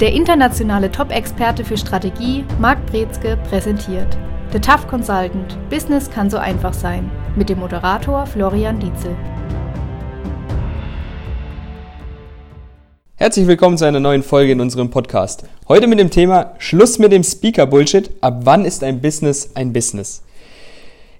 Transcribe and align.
Der 0.00 0.12
internationale 0.12 0.92
Top-Experte 0.92 1.64
für 1.64 1.76
Strategie, 1.76 2.44
Marc 2.60 2.86
Brezke, 2.86 3.36
präsentiert 3.48 4.16
The 4.52 4.60
Tough 4.60 4.86
Consultant– 4.86 5.58
Business 5.70 6.08
kann 6.08 6.30
so 6.30 6.36
einfach 6.36 6.72
sein 6.72 7.10
mit 7.34 7.48
dem 7.48 7.58
Moderator 7.58 8.24
Florian 8.24 8.78
Dietzel. 8.78 9.16
Herzlich 13.16 13.48
willkommen 13.48 13.76
zu 13.76 13.86
einer 13.86 13.98
neuen 13.98 14.22
Folge 14.22 14.52
in 14.52 14.60
unserem 14.60 14.88
Podcast. 14.88 15.42
Heute 15.66 15.88
mit 15.88 15.98
dem 15.98 16.10
Thema 16.10 16.54
Schluss 16.58 17.00
mit 17.00 17.10
dem 17.10 17.24
Speaker-Bullshit. 17.24 18.12
Ab 18.20 18.42
wann 18.44 18.64
ist 18.64 18.84
ein 18.84 19.00
Business 19.00 19.50
ein 19.56 19.72
Business? 19.72 20.22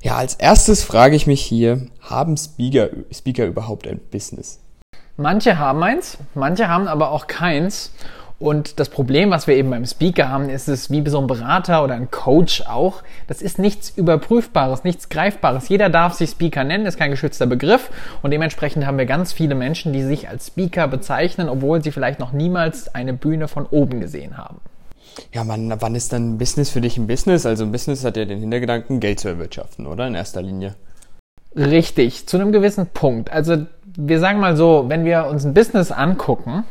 Ja, 0.02 0.18
als 0.18 0.36
erstes 0.36 0.84
frage 0.84 1.16
ich 1.16 1.26
mich 1.26 1.40
hier, 1.40 1.88
haben 2.00 2.36
Speaker, 2.36 2.90
Speaker 3.12 3.46
überhaupt 3.46 3.88
ein 3.88 3.98
Business? 4.12 4.60
Manche 5.16 5.58
haben 5.58 5.82
eins, 5.82 6.16
manche 6.34 6.68
haben 6.68 6.86
aber 6.86 7.10
auch 7.10 7.26
keins. 7.26 7.90
Und 8.40 8.78
das 8.78 8.88
Problem, 8.88 9.30
was 9.30 9.48
wir 9.48 9.56
eben 9.56 9.70
beim 9.70 9.84
Speaker 9.84 10.28
haben, 10.28 10.48
ist 10.48 10.68
es 10.68 10.90
wie 10.90 11.02
so 11.08 11.18
ein 11.18 11.26
Berater 11.26 11.82
oder 11.82 11.94
ein 11.94 12.08
Coach 12.10 12.62
auch. 12.68 13.02
Das 13.26 13.42
ist 13.42 13.58
nichts 13.58 13.90
Überprüfbares, 13.90 14.84
nichts 14.84 15.08
Greifbares. 15.08 15.68
Jeder 15.68 15.90
darf 15.90 16.14
sich 16.14 16.30
Speaker 16.30 16.62
nennen, 16.62 16.86
ist 16.86 16.98
kein 16.98 17.10
geschützter 17.10 17.46
Begriff. 17.46 17.90
Und 18.22 18.30
dementsprechend 18.30 18.86
haben 18.86 18.96
wir 18.96 19.06
ganz 19.06 19.32
viele 19.32 19.56
Menschen, 19.56 19.92
die 19.92 20.04
sich 20.04 20.28
als 20.28 20.46
Speaker 20.48 20.86
bezeichnen, 20.86 21.48
obwohl 21.48 21.82
sie 21.82 21.90
vielleicht 21.90 22.20
noch 22.20 22.32
niemals 22.32 22.94
eine 22.94 23.12
Bühne 23.12 23.48
von 23.48 23.66
oben 23.66 24.00
gesehen 24.00 24.38
haben. 24.38 24.60
Ja, 25.32 25.42
man, 25.42 25.74
wann 25.80 25.96
ist 25.96 26.12
dann 26.12 26.38
Business 26.38 26.70
für 26.70 26.80
dich 26.80 26.96
ein 26.96 27.08
Business? 27.08 27.44
Also 27.44 27.64
ein 27.64 27.72
Business 27.72 28.04
hat 28.04 28.16
ja 28.16 28.24
den 28.24 28.38
Hintergedanken, 28.38 29.00
Geld 29.00 29.18
zu 29.18 29.26
erwirtschaften, 29.26 29.84
oder? 29.88 30.06
In 30.06 30.14
erster 30.14 30.42
Linie. 30.42 30.76
Richtig, 31.56 32.28
zu 32.28 32.36
einem 32.36 32.52
gewissen 32.52 32.86
Punkt. 32.86 33.32
Also 33.32 33.66
wir 33.96 34.20
sagen 34.20 34.38
mal 34.38 34.56
so, 34.56 34.84
wenn 34.86 35.04
wir 35.04 35.26
uns 35.26 35.44
ein 35.44 35.54
Business 35.54 35.90
angucken, 35.90 36.62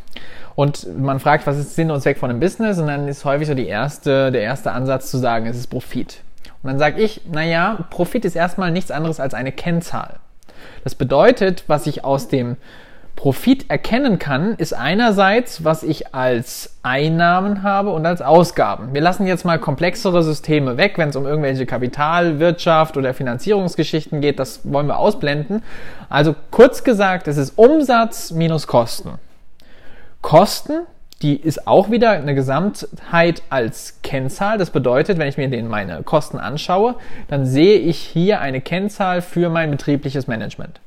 und 0.58 0.98
man 0.98 1.20
fragt, 1.20 1.46
was 1.46 1.56
ist 1.56 1.76
Sinn 1.76 1.92
und 1.92 2.00
Zweck 2.00 2.18
von 2.18 2.30
einem 2.30 2.40
Business? 2.40 2.80
Und 2.80 2.88
dann 2.88 3.06
ist 3.06 3.24
häufig 3.24 3.46
so 3.46 3.54
die 3.54 3.68
erste, 3.68 4.32
der 4.32 4.42
erste 4.42 4.72
Ansatz 4.72 5.08
zu 5.08 5.16
sagen, 5.16 5.46
es 5.46 5.56
ist 5.56 5.68
Profit. 5.68 6.24
Und 6.64 6.70
dann 6.70 6.80
sage 6.80 7.00
ich, 7.00 7.20
naja, 7.30 7.86
Profit 7.90 8.24
ist 8.24 8.34
erstmal 8.34 8.72
nichts 8.72 8.90
anderes 8.90 9.20
als 9.20 9.34
eine 9.34 9.52
Kennzahl. 9.52 10.16
Das 10.82 10.96
bedeutet, 10.96 11.62
was 11.68 11.86
ich 11.86 12.04
aus 12.04 12.26
dem 12.26 12.56
Profit 13.14 13.70
erkennen 13.70 14.18
kann, 14.18 14.56
ist 14.56 14.74
einerseits, 14.74 15.62
was 15.62 15.84
ich 15.84 16.12
als 16.12 16.74
Einnahmen 16.82 17.62
habe 17.62 17.90
und 17.90 18.04
als 18.04 18.20
Ausgaben. 18.20 18.92
Wir 18.92 19.00
lassen 19.00 19.28
jetzt 19.28 19.44
mal 19.44 19.60
komplexere 19.60 20.24
Systeme 20.24 20.76
weg, 20.76 20.94
wenn 20.98 21.10
es 21.10 21.14
um 21.14 21.24
irgendwelche 21.24 21.66
Kapitalwirtschaft 21.66 22.96
oder 22.96 23.14
Finanzierungsgeschichten 23.14 24.20
geht, 24.20 24.40
das 24.40 24.62
wollen 24.64 24.88
wir 24.88 24.98
ausblenden. 24.98 25.62
Also 26.08 26.34
kurz 26.50 26.82
gesagt, 26.82 27.28
es 27.28 27.36
ist 27.36 27.56
Umsatz 27.56 28.32
minus 28.32 28.66
Kosten. 28.66 29.20
Kosten, 30.22 30.86
die 31.22 31.36
ist 31.36 31.66
auch 31.66 31.90
wieder 31.90 32.10
eine 32.10 32.34
Gesamtheit 32.34 33.42
als 33.50 33.98
Kennzahl. 34.02 34.58
Das 34.58 34.70
bedeutet, 34.70 35.18
wenn 35.18 35.28
ich 35.28 35.36
mir 35.36 35.48
den 35.48 35.68
meine 35.68 36.02
Kosten 36.02 36.38
anschaue, 36.38 36.94
dann 37.26 37.44
sehe 37.44 37.78
ich 37.78 37.98
hier 37.98 38.40
eine 38.40 38.60
Kennzahl 38.60 39.20
für 39.20 39.48
mein 39.48 39.70
betriebliches 39.70 40.26
Management. 40.26 40.80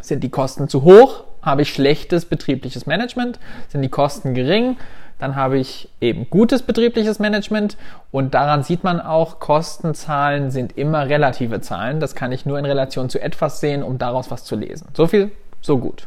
Sind 0.00 0.24
die 0.24 0.30
Kosten 0.30 0.68
zu 0.68 0.82
hoch, 0.82 1.24
habe 1.42 1.62
ich 1.62 1.72
schlechtes 1.72 2.24
betriebliches 2.24 2.86
Management. 2.86 3.38
Sind 3.68 3.82
die 3.82 3.90
Kosten 3.90 4.32
gering, 4.32 4.76
dann 5.18 5.36
habe 5.36 5.58
ich 5.58 5.90
eben 6.00 6.28
gutes 6.30 6.62
betriebliches 6.62 7.18
Management 7.18 7.76
und 8.10 8.32
daran 8.32 8.62
sieht 8.62 8.82
man 8.82 9.00
auch, 9.00 9.38
Kostenzahlen 9.38 10.50
sind 10.50 10.78
immer 10.78 11.08
relative 11.08 11.60
Zahlen. 11.60 12.00
Das 12.00 12.14
kann 12.14 12.32
ich 12.32 12.46
nur 12.46 12.58
in 12.58 12.64
Relation 12.64 13.10
zu 13.10 13.20
etwas 13.20 13.60
sehen, 13.60 13.82
um 13.82 13.98
daraus 13.98 14.30
was 14.30 14.44
zu 14.44 14.56
lesen. 14.56 14.88
So 14.94 15.06
viel, 15.06 15.30
so 15.60 15.76
gut. 15.76 16.06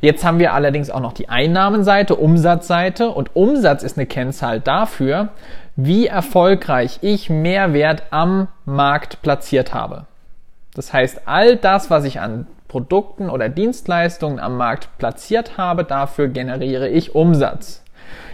Jetzt 0.00 0.24
haben 0.24 0.38
wir 0.38 0.54
allerdings 0.54 0.90
auch 0.90 1.00
noch 1.00 1.12
die 1.12 1.28
Einnahmenseite, 1.28 2.16
Umsatzseite 2.16 3.10
und 3.10 3.36
Umsatz 3.36 3.82
ist 3.82 3.98
eine 3.98 4.06
Kennzahl 4.06 4.58
dafür, 4.60 5.28
wie 5.76 6.06
erfolgreich 6.06 6.98
ich 7.02 7.28
Mehrwert 7.28 8.04
am 8.10 8.48
Markt 8.64 9.20
platziert 9.20 9.74
habe. 9.74 10.06
Das 10.74 10.92
heißt, 10.92 11.22
all 11.26 11.56
das, 11.56 11.90
was 11.90 12.04
ich 12.04 12.20
an 12.20 12.46
Produkten 12.68 13.28
oder 13.28 13.48
Dienstleistungen 13.48 14.38
am 14.38 14.56
Markt 14.56 14.88
platziert 14.96 15.58
habe, 15.58 15.84
dafür 15.84 16.28
generiere 16.28 16.88
ich 16.88 17.14
Umsatz. 17.14 17.84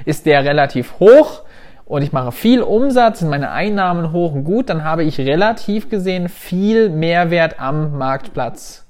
Ist 0.05 0.27
der 0.27 0.45
relativ 0.45 1.01
hoch 1.01 1.43
und 1.85 2.03
ich 2.03 2.13
mache 2.13 2.31
viel 2.31 2.63
Umsatz, 2.63 3.21
sind 3.21 3.31
meine 3.31 3.51
Einnahmen 3.51 4.13
hoch 4.13 4.35
und 4.35 4.45
gut, 4.45 4.69
dann 4.69 4.85
habe 4.85 5.03
ich 5.03 5.19
relativ 5.19 5.89
gesehen 5.89 6.29
viel 6.29 6.91
Mehrwert 6.91 7.59
am 7.59 7.97
Marktplatz 7.99 8.85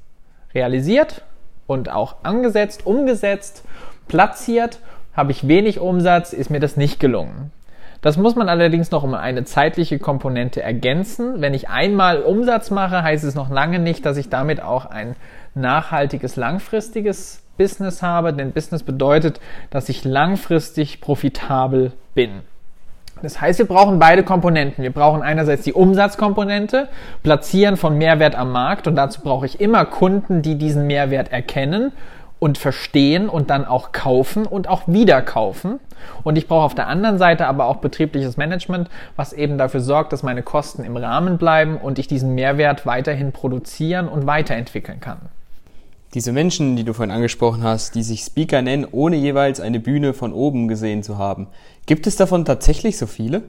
realisiert 0.54 1.22
und 1.66 1.90
auch 1.90 2.16
angesetzt, 2.22 2.86
umgesetzt, 2.86 3.64
platziert, 4.08 4.78
habe 5.14 5.32
ich 5.32 5.48
wenig 5.48 5.80
Umsatz, 5.80 6.32
ist 6.32 6.50
mir 6.50 6.60
das 6.60 6.76
nicht 6.76 7.00
gelungen. 7.00 7.50
Das 8.02 8.16
muss 8.16 8.36
man 8.36 8.48
allerdings 8.48 8.90
noch 8.90 9.02
um 9.02 9.14
eine 9.14 9.44
zeitliche 9.44 9.98
Komponente 9.98 10.62
ergänzen. 10.62 11.40
Wenn 11.40 11.54
ich 11.54 11.68
einmal 11.68 12.22
Umsatz 12.22 12.70
mache, 12.70 13.02
heißt 13.02 13.24
es 13.24 13.34
noch 13.34 13.50
lange 13.50 13.78
nicht, 13.78 14.04
dass 14.04 14.16
ich 14.16 14.28
damit 14.28 14.62
auch 14.62 14.86
ein 14.86 15.16
nachhaltiges, 15.54 16.36
langfristiges 16.36 17.42
Business 17.56 18.02
habe. 18.02 18.32
Denn 18.32 18.52
Business 18.52 18.82
bedeutet, 18.82 19.40
dass 19.70 19.88
ich 19.88 20.04
langfristig 20.04 21.00
profitabel 21.00 21.92
bin. 22.14 22.42
Das 23.22 23.40
heißt, 23.40 23.58
wir 23.58 23.66
brauchen 23.66 23.98
beide 23.98 24.22
Komponenten. 24.22 24.82
Wir 24.82 24.92
brauchen 24.92 25.22
einerseits 25.22 25.64
die 25.64 25.72
Umsatzkomponente, 25.72 26.88
Platzieren 27.22 27.76
von 27.76 27.96
Mehrwert 27.96 28.34
am 28.34 28.52
Markt 28.52 28.86
und 28.86 28.96
dazu 28.96 29.22
brauche 29.22 29.46
ich 29.46 29.60
immer 29.60 29.86
Kunden, 29.86 30.42
die 30.42 30.56
diesen 30.56 30.86
Mehrwert 30.86 31.32
erkennen 31.32 31.92
und 32.38 32.58
verstehen 32.58 33.30
und 33.30 33.48
dann 33.48 33.64
auch 33.64 33.92
kaufen 33.92 34.44
und 34.44 34.68
auch 34.68 34.82
wieder 34.86 35.22
kaufen. 35.22 35.80
Und 36.22 36.36
ich 36.36 36.46
brauche 36.46 36.64
auf 36.64 36.74
der 36.74 36.88
anderen 36.88 37.16
Seite 37.16 37.46
aber 37.46 37.64
auch 37.64 37.76
betriebliches 37.76 38.36
Management, 38.36 38.90
was 39.16 39.32
eben 39.32 39.56
dafür 39.56 39.80
sorgt, 39.80 40.12
dass 40.12 40.22
meine 40.22 40.42
Kosten 40.42 40.84
im 40.84 40.98
Rahmen 40.98 41.38
bleiben 41.38 41.78
und 41.78 41.98
ich 41.98 42.08
diesen 42.08 42.34
Mehrwert 42.34 42.84
weiterhin 42.84 43.32
produzieren 43.32 44.08
und 44.08 44.26
weiterentwickeln 44.26 45.00
kann 45.00 45.20
diese 46.16 46.32
Menschen, 46.32 46.76
die 46.76 46.84
du 46.84 46.94
vorhin 46.94 47.14
angesprochen 47.14 47.62
hast, 47.62 47.94
die 47.94 48.02
sich 48.02 48.22
Speaker 48.22 48.62
nennen, 48.62 48.86
ohne 48.90 49.16
jeweils 49.16 49.60
eine 49.60 49.80
Bühne 49.80 50.14
von 50.14 50.32
oben 50.32 50.66
gesehen 50.66 51.02
zu 51.02 51.18
haben. 51.18 51.48
Gibt 51.86 52.08
es 52.08 52.16
davon 52.16 52.44
tatsächlich 52.44 52.98
so 52.98 53.06
viele? 53.06 53.42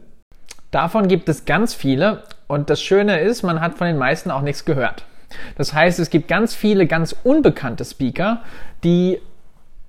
Davon 0.70 1.08
gibt 1.08 1.28
es 1.28 1.46
ganz 1.46 1.74
viele 1.74 2.22
und 2.46 2.70
das 2.70 2.82
Schöne 2.82 3.20
ist, 3.20 3.42
man 3.42 3.62
hat 3.62 3.76
von 3.76 3.88
den 3.88 3.98
meisten 3.98 4.30
auch 4.30 4.42
nichts 4.42 4.64
gehört. 4.64 5.06
Das 5.58 5.74
heißt, 5.74 6.00
es 6.00 6.12
gibt 6.12 6.28
ganz 6.28 6.54
viele 6.54 6.86
ganz 6.86 7.16
unbekannte 7.24 7.84
Speaker, 7.84 8.42
die 8.84 9.20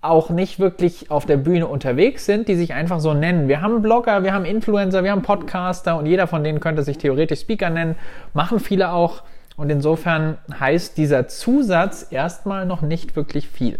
auch 0.01 0.31
nicht 0.31 0.59
wirklich 0.61 1.11
auf 1.11 1.27
der 1.27 1.37
Bühne 1.37 1.67
unterwegs 1.67 2.25
sind, 2.25 2.49
die 2.49 2.55
sich 2.55 2.73
einfach 2.73 3.01
so 3.01 3.13
nennen. 3.13 3.49
Wir 3.49 3.61
haben 3.61 3.83
Blogger, 3.83 4.23
wir 4.23 4.33
haben 4.33 4.47
Influencer, 4.47 5.05
wir 5.05 5.11
haben 5.11 5.23
Podcaster 5.23 5.99
und 5.99 6.07
jeder 6.07 6.27
von 6.27 6.43
denen 6.43 6.61
könnte 6.61 6.83
sich 6.83 6.97
theoretisch 6.97 7.41
Speaker 7.41 7.69
nennen, 7.69 7.97
machen 8.33 8.61
viele 8.61 8.93
auch. 8.93 9.25
Und 9.57 9.69
insofern 9.71 10.39
heißt 10.59 10.97
dieser 10.97 11.29
Zusatz 11.29 12.07
erstmal 12.11 12.65
noch 12.65 12.81
nicht 12.81 13.15
wirklich 13.15 13.49
viel. 13.49 13.79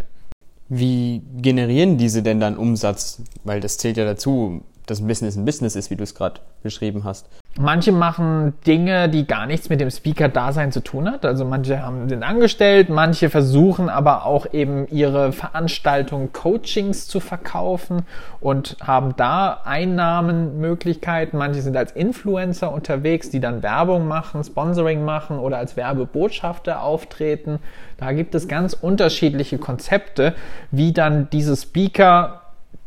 Wie 0.69 1.23
generieren 1.37 1.97
diese 1.97 2.21
denn 2.21 2.39
dann 2.39 2.57
Umsatz? 2.57 3.21
Weil 3.43 3.59
das 3.59 3.77
zählt 3.77 3.97
ja 3.97 4.05
dazu, 4.05 4.61
dass 4.85 4.99
ein 4.99 5.07
Business 5.07 5.35
ein 5.35 5.45
Business 5.45 5.75
ist, 5.75 5.89
wie 5.89 5.95
du 5.95 6.03
es 6.03 6.15
gerade 6.15 6.41
beschrieben 6.61 7.03
hast. 7.03 7.27
Manche 7.61 7.91
machen 7.91 8.53
Dinge, 8.65 9.09
die 9.09 9.27
gar 9.27 9.45
nichts 9.45 9.67
mit 9.67 9.81
dem 9.81 9.91
Speaker-Dasein 9.91 10.71
zu 10.71 10.79
tun 10.79 11.11
hat. 11.11 11.25
Also 11.25 11.43
manche 11.43 11.81
haben, 11.81 12.07
sind 12.07 12.23
angestellt, 12.23 12.87
manche 12.87 13.29
versuchen 13.29 13.89
aber 13.89 14.25
auch 14.25 14.53
eben 14.53 14.87
ihre 14.87 15.33
Veranstaltungen, 15.33 16.31
Coachings 16.31 17.09
zu 17.09 17.19
verkaufen 17.19 18.03
und 18.39 18.77
haben 18.81 19.13
da 19.17 19.59
Einnahmenmöglichkeiten. 19.65 21.37
Manche 21.37 21.61
sind 21.61 21.75
als 21.75 21.91
Influencer 21.91 22.71
unterwegs, 22.71 23.29
die 23.29 23.41
dann 23.41 23.61
Werbung 23.61 24.07
machen, 24.07 24.41
Sponsoring 24.41 25.03
machen 25.03 25.37
oder 25.37 25.57
als 25.57 25.75
Werbebotschafter 25.75 26.81
auftreten. 26.81 27.59
Da 27.97 28.13
gibt 28.13 28.35
es 28.35 28.47
ganz 28.47 28.71
unterschiedliche 28.73 29.57
Konzepte, 29.57 30.33
wie 30.71 30.93
dann 30.93 31.29
diese 31.29 31.57
Speaker 31.57 32.39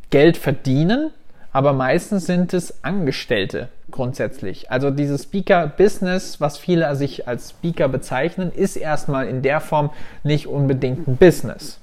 Geld 0.09 0.39
verdienen 0.39 1.11
aber 1.53 1.75
meistens 1.75 2.27
sind 2.27 2.55
es 2.55 2.83
Angestellte 2.83 3.69
grundsätzlich. 3.93 4.71
Also 4.71 4.91
dieses 4.91 5.25
Speaker-Business, 5.25 6.41
was 6.41 6.59
viele 6.59 6.95
sich 6.97 7.29
als 7.29 7.51
Speaker 7.51 7.89
bezeichnen, 7.89 8.51
ist 8.53 8.77
erstmal 8.77 9.29
in 9.29 9.43
der 9.43 9.61
Form 9.61 9.91
nicht 10.25 10.47
unbedingt 10.47 11.07
ein 11.07 11.17
Business. 11.17 11.79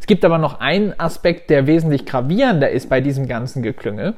Es 0.00 0.06
gibt 0.06 0.24
aber 0.24 0.38
noch 0.38 0.60
einen 0.60 0.98
Aspekt, 0.98 1.50
der 1.50 1.66
wesentlich 1.66 2.06
gravierender 2.06 2.70
ist 2.70 2.88
bei 2.88 3.00
diesem 3.00 3.28
ganzen 3.28 3.62
Geklüngel. 3.62 4.14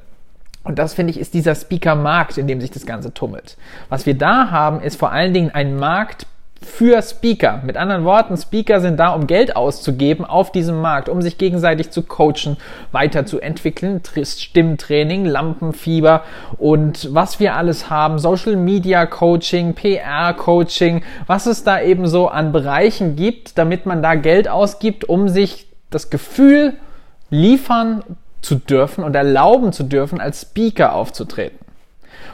Und 0.64 0.78
das 0.78 0.94
finde 0.94 1.10
ich 1.10 1.18
ist 1.18 1.34
dieser 1.34 1.54
Speaker-Markt, 1.54 2.38
in 2.38 2.46
dem 2.46 2.60
sich 2.60 2.70
das 2.70 2.86
Ganze 2.86 3.12
tummelt. 3.12 3.56
Was 3.88 4.06
wir 4.06 4.14
da 4.16 4.50
haben, 4.50 4.80
ist 4.80 4.96
vor 4.96 5.10
allen 5.10 5.34
Dingen 5.34 5.50
ein 5.50 5.76
Markt 5.76 6.26
für 6.66 7.00
Speaker. 7.02 7.60
Mit 7.64 7.76
anderen 7.76 8.04
Worten, 8.04 8.36
Speaker 8.36 8.80
sind 8.80 8.98
da, 8.98 9.10
um 9.10 9.26
Geld 9.26 9.56
auszugeben 9.56 10.24
auf 10.24 10.52
diesem 10.52 10.80
Markt, 10.80 11.08
um 11.08 11.22
sich 11.22 11.38
gegenseitig 11.38 11.90
zu 11.90 12.02
coachen, 12.02 12.56
weiterzuentwickeln, 12.92 14.00
Stimmtraining, 14.24 15.24
Lampenfieber 15.24 16.22
und 16.58 17.14
was 17.14 17.40
wir 17.40 17.56
alles 17.56 17.90
haben, 17.90 18.18
Social 18.18 18.56
Media 18.56 19.06
Coaching, 19.06 19.74
PR 19.74 20.34
Coaching, 20.34 21.02
was 21.26 21.46
es 21.46 21.64
da 21.64 21.80
eben 21.80 22.06
so 22.06 22.28
an 22.28 22.52
Bereichen 22.52 23.16
gibt, 23.16 23.58
damit 23.58 23.86
man 23.86 24.02
da 24.02 24.14
Geld 24.14 24.48
ausgibt, 24.48 25.08
um 25.08 25.28
sich 25.28 25.66
das 25.90 26.10
Gefühl 26.10 26.74
liefern 27.30 28.02
zu 28.42 28.56
dürfen 28.56 29.04
und 29.04 29.14
erlauben 29.14 29.72
zu 29.72 29.84
dürfen, 29.84 30.20
als 30.20 30.42
Speaker 30.42 30.94
aufzutreten. 30.94 31.61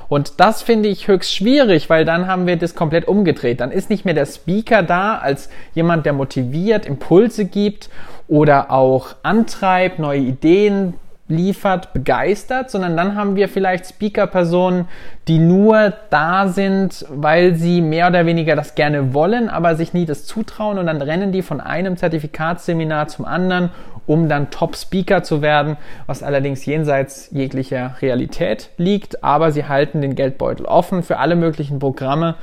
Und 0.08 0.40
das 0.40 0.62
finde 0.62 0.88
ich 0.88 1.06
höchst 1.06 1.34
schwierig, 1.34 1.90
weil 1.90 2.04
dann 2.04 2.26
haben 2.26 2.46
wir 2.46 2.56
das 2.56 2.74
komplett 2.74 3.06
umgedreht. 3.06 3.60
Dann 3.60 3.70
ist 3.70 3.90
nicht 3.90 4.04
mehr 4.04 4.14
der 4.14 4.26
Speaker 4.26 4.82
da 4.82 5.18
als 5.18 5.50
jemand, 5.74 6.06
der 6.06 6.14
motiviert, 6.14 6.86
Impulse 6.86 7.44
gibt 7.44 7.90
oder 8.26 8.70
auch 8.70 9.16
antreibt, 9.22 9.98
neue 9.98 10.20
Ideen 10.20 10.94
liefert, 11.28 11.92
begeistert, 11.92 12.70
sondern 12.70 12.96
dann 12.96 13.14
haben 13.14 13.36
wir 13.36 13.48
vielleicht 13.48 13.86
Speaker-Personen, 13.86 14.88
die 15.28 15.38
nur 15.38 15.92
da 16.10 16.48
sind, 16.48 17.04
weil 17.10 17.54
sie 17.54 17.80
mehr 17.80 18.08
oder 18.08 18.26
weniger 18.26 18.56
das 18.56 18.74
gerne 18.74 19.14
wollen, 19.14 19.48
aber 19.48 19.76
sich 19.76 19.92
nie 19.92 20.06
das 20.06 20.24
zutrauen 20.24 20.78
und 20.78 20.86
dann 20.86 21.02
rennen 21.02 21.30
die 21.30 21.42
von 21.42 21.60
einem 21.60 21.96
Zertifikatsseminar 21.96 23.08
zum 23.08 23.26
anderen, 23.26 23.70
um 24.06 24.28
dann 24.28 24.50
Top-Speaker 24.50 25.22
zu 25.22 25.42
werden, 25.42 25.76
was 26.06 26.22
allerdings 26.22 26.64
jenseits 26.64 27.28
jeglicher 27.30 27.96
Realität 28.00 28.70
liegt, 28.78 29.22
aber 29.22 29.52
sie 29.52 29.66
halten 29.66 30.00
den 30.00 30.14
Geldbeutel 30.14 30.64
offen 30.64 31.02
für 31.02 31.18
alle 31.18 31.36
möglichen 31.36 31.78
Programme, 31.78 32.36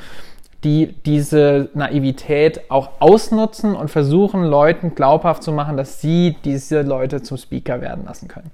die 0.63 0.95
diese 1.05 1.69
Naivität 1.73 2.69
auch 2.69 2.89
ausnutzen 2.99 3.75
und 3.75 3.89
versuchen, 3.89 4.43
Leuten 4.43 4.95
glaubhaft 4.95 5.43
zu 5.43 5.51
machen, 5.51 5.75
dass 5.75 6.01
sie 6.01 6.37
diese 6.43 6.81
Leute 6.81 7.21
zum 7.21 7.37
Speaker 7.37 7.81
werden 7.81 8.05
lassen 8.05 8.27
können. 8.27 8.51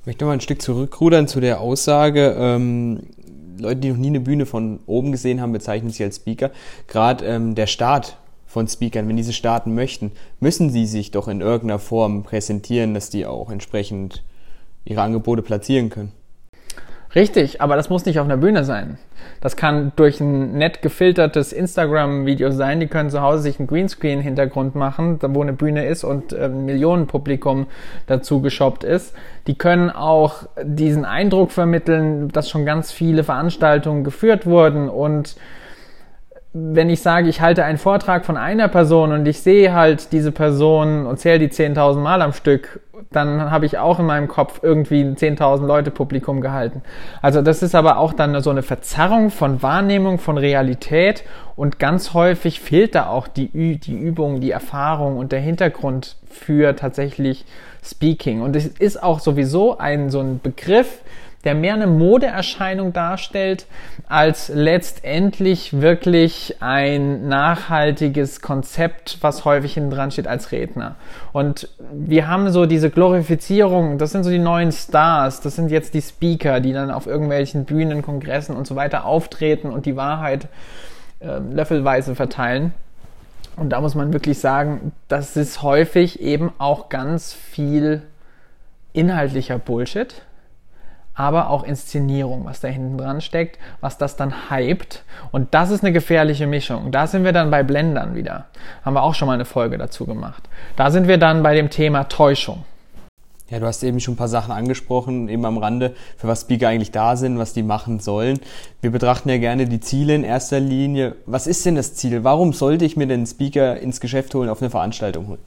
Ich 0.00 0.06
möchte 0.06 0.24
mal 0.24 0.32
ein 0.32 0.40
Stück 0.40 0.62
zurückrudern 0.62 1.28
zu 1.28 1.40
der 1.40 1.60
Aussage, 1.60 2.34
ähm, 2.38 3.00
Leute, 3.58 3.80
die 3.80 3.90
noch 3.90 3.96
nie 3.96 4.08
eine 4.08 4.20
Bühne 4.20 4.46
von 4.46 4.80
oben 4.86 5.12
gesehen 5.12 5.40
haben, 5.40 5.52
bezeichnen 5.52 5.90
sich 5.90 6.02
als 6.02 6.16
Speaker. 6.16 6.50
Gerade 6.86 7.24
ähm, 7.26 7.54
der 7.54 7.66
Start 7.66 8.16
von 8.46 8.66
Speakern, 8.66 9.08
wenn 9.08 9.16
diese 9.16 9.32
starten 9.32 9.74
möchten, 9.74 10.12
müssen 10.40 10.70
sie 10.70 10.86
sich 10.86 11.10
doch 11.10 11.28
in 11.28 11.40
irgendeiner 11.40 11.78
Form 11.78 12.22
präsentieren, 12.22 12.94
dass 12.94 13.10
die 13.10 13.26
auch 13.26 13.50
entsprechend 13.50 14.24
ihre 14.84 15.02
Angebote 15.02 15.42
platzieren 15.42 15.90
können. 15.90 16.12
Richtig, 17.18 17.60
aber 17.60 17.74
das 17.74 17.90
muss 17.90 18.06
nicht 18.06 18.20
auf 18.20 18.26
einer 18.26 18.36
Bühne 18.36 18.62
sein. 18.62 18.96
Das 19.40 19.56
kann 19.56 19.90
durch 19.96 20.20
ein 20.20 20.52
nett 20.52 20.82
gefiltertes 20.82 21.52
Instagram-Video 21.52 22.52
sein. 22.52 22.78
Die 22.78 22.86
können 22.86 23.10
zu 23.10 23.20
Hause 23.20 23.42
sich 23.42 23.58
einen 23.58 23.66
Greenscreen-Hintergrund 23.66 24.76
machen, 24.76 25.18
wo 25.20 25.42
eine 25.42 25.52
Bühne 25.52 25.84
ist 25.88 26.04
und 26.04 26.32
ein 26.32 26.64
Millionenpublikum 26.64 27.66
dazu 28.06 28.40
geshoppt 28.40 28.84
ist. 28.84 29.16
Die 29.48 29.58
können 29.58 29.90
auch 29.90 30.44
diesen 30.62 31.04
Eindruck 31.04 31.50
vermitteln, 31.50 32.28
dass 32.28 32.48
schon 32.48 32.64
ganz 32.64 32.92
viele 32.92 33.24
Veranstaltungen 33.24 34.04
geführt 34.04 34.46
wurden 34.46 34.88
und 34.88 35.34
wenn 36.52 36.88
ich 36.88 37.02
sage, 37.02 37.28
ich 37.28 37.40
halte 37.40 37.64
einen 37.64 37.78
Vortrag 37.78 38.24
von 38.24 38.36
einer 38.36 38.68
Person 38.68 39.12
und 39.12 39.26
ich 39.26 39.40
sehe 39.40 39.74
halt 39.74 40.12
diese 40.12 40.32
Person 40.32 41.06
und 41.06 41.18
zähle 41.18 41.38
die 41.38 41.48
10.000 41.48 41.98
Mal 41.98 42.22
am 42.22 42.32
Stück, 42.32 42.80
dann 43.10 43.50
habe 43.50 43.66
ich 43.66 43.78
auch 43.78 43.98
in 43.98 44.06
meinem 44.06 44.28
Kopf 44.28 44.60
irgendwie 44.62 45.02
ein 45.02 45.16
10.000 45.16 45.66
Leute 45.66 45.90
Publikum 45.90 46.40
gehalten. 46.40 46.82
Also 47.22 47.42
das 47.42 47.62
ist 47.62 47.74
aber 47.74 47.98
auch 47.98 48.12
dann 48.12 48.40
so 48.42 48.50
eine 48.50 48.62
Verzerrung 48.62 49.30
von 49.30 49.62
Wahrnehmung, 49.62 50.18
von 50.18 50.38
Realität 50.38 51.22
und 51.54 51.78
ganz 51.78 52.14
häufig 52.14 52.60
fehlt 52.60 52.94
da 52.94 53.08
auch 53.08 53.28
die, 53.28 53.78
die 53.78 53.98
Übung, 53.98 54.40
die 54.40 54.50
Erfahrung 54.50 55.18
und 55.18 55.32
der 55.32 55.40
Hintergrund 55.40 56.16
für 56.26 56.74
tatsächlich 56.76 57.44
Speaking. 57.84 58.42
Und 58.42 58.56
es 58.56 58.66
ist 58.66 59.02
auch 59.02 59.20
sowieso 59.20 59.78
ein 59.78 60.10
so 60.10 60.20
ein 60.20 60.40
Begriff, 60.42 61.00
der 61.44 61.54
mehr 61.54 61.74
eine 61.74 61.86
Modeerscheinung 61.86 62.92
darstellt, 62.92 63.66
als 64.08 64.48
letztendlich 64.48 65.80
wirklich 65.80 66.56
ein 66.60 67.28
nachhaltiges 67.28 68.40
Konzept, 68.40 69.18
was 69.20 69.44
häufig 69.44 69.74
hinten 69.74 69.90
dran 69.90 70.10
steht 70.10 70.26
als 70.26 70.50
Redner. 70.50 70.96
Und 71.32 71.68
wir 71.92 72.26
haben 72.26 72.50
so 72.50 72.66
diese 72.66 72.90
Glorifizierung, 72.90 73.98
das 73.98 74.10
sind 74.10 74.24
so 74.24 74.30
die 74.30 74.38
neuen 74.38 74.72
Stars, 74.72 75.40
das 75.40 75.54
sind 75.54 75.70
jetzt 75.70 75.94
die 75.94 76.02
Speaker, 76.02 76.60
die 76.60 76.72
dann 76.72 76.90
auf 76.90 77.06
irgendwelchen 77.06 77.64
Bühnen, 77.64 78.02
Kongressen 78.02 78.56
und 78.56 78.66
so 78.66 78.74
weiter 78.74 79.04
auftreten 79.04 79.70
und 79.70 79.86
die 79.86 79.96
Wahrheit 79.96 80.48
äh, 81.20 81.38
löffelweise 81.38 82.16
verteilen. 82.16 82.74
Und 83.56 83.70
da 83.70 83.80
muss 83.80 83.94
man 83.94 84.12
wirklich 84.12 84.38
sagen, 84.38 84.92
das 85.08 85.36
ist 85.36 85.62
häufig 85.62 86.20
eben 86.20 86.52
auch 86.58 86.88
ganz 86.88 87.32
viel 87.32 88.02
inhaltlicher 88.92 89.58
Bullshit 89.58 90.22
aber 91.18 91.50
auch 91.50 91.64
Inszenierung, 91.64 92.44
was 92.44 92.60
da 92.60 92.68
hinten 92.68 92.96
dran 92.96 93.20
steckt, 93.20 93.58
was 93.80 93.98
das 93.98 94.14
dann 94.14 94.32
hypt. 94.50 95.02
Und 95.32 95.52
das 95.52 95.70
ist 95.70 95.82
eine 95.82 95.92
gefährliche 95.92 96.46
Mischung. 96.46 96.92
Da 96.92 97.08
sind 97.08 97.24
wir 97.24 97.32
dann 97.32 97.50
bei 97.50 97.64
Blendern 97.64 98.14
wieder. 98.14 98.46
Haben 98.84 98.94
wir 98.94 99.02
auch 99.02 99.14
schon 99.14 99.26
mal 99.26 99.34
eine 99.34 99.44
Folge 99.44 99.78
dazu 99.78 100.06
gemacht. 100.06 100.48
Da 100.76 100.92
sind 100.92 101.08
wir 101.08 101.18
dann 101.18 101.42
bei 101.42 101.56
dem 101.56 101.70
Thema 101.70 102.04
Täuschung. 102.04 102.64
Ja, 103.50 103.58
du 103.58 103.66
hast 103.66 103.82
eben 103.82 103.98
schon 103.98 104.14
ein 104.14 104.16
paar 104.16 104.28
Sachen 104.28 104.52
angesprochen, 104.52 105.28
eben 105.28 105.44
am 105.44 105.58
Rande, 105.58 105.96
für 106.18 106.28
was 106.28 106.42
Speaker 106.42 106.68
eigentlich 106.68 106.92
da 106.92 107.16
sind, 107.16 107.36
was 107.36 107.52
die 107.52 107.64
machen 107.64 107.98
sollen. 107.98 108.38
Wir 108.80 108.92
betrachten 108.92 109.28
ja 109.28 109.38
gerne 109.38 109.66
die 109.66 109.80
Ziele 109.80 110.14
in 110.14 110.22
erster 110.22 110.60
Linie. 110.60 111.16
Was 111.26 111.48
ist 111.48 111.66
denn 111.66 111.74
das 111.74 111.96
Ziel? 111.96 112.22
Warum 112.22 112.52
sollte 112.52 112.84
ich 112.84 112.96
mir 112.96 113.08
den 113.08 113.26
Speaker 113.26 113.80
ins 113.80 114.00
Geschäft 114.00 114.36
holen, 114.36 114.48
auf 114.48 114.62
eine 114.62 114.70
Veranstaltung 114.70 115.26
holen? 115.26 115.40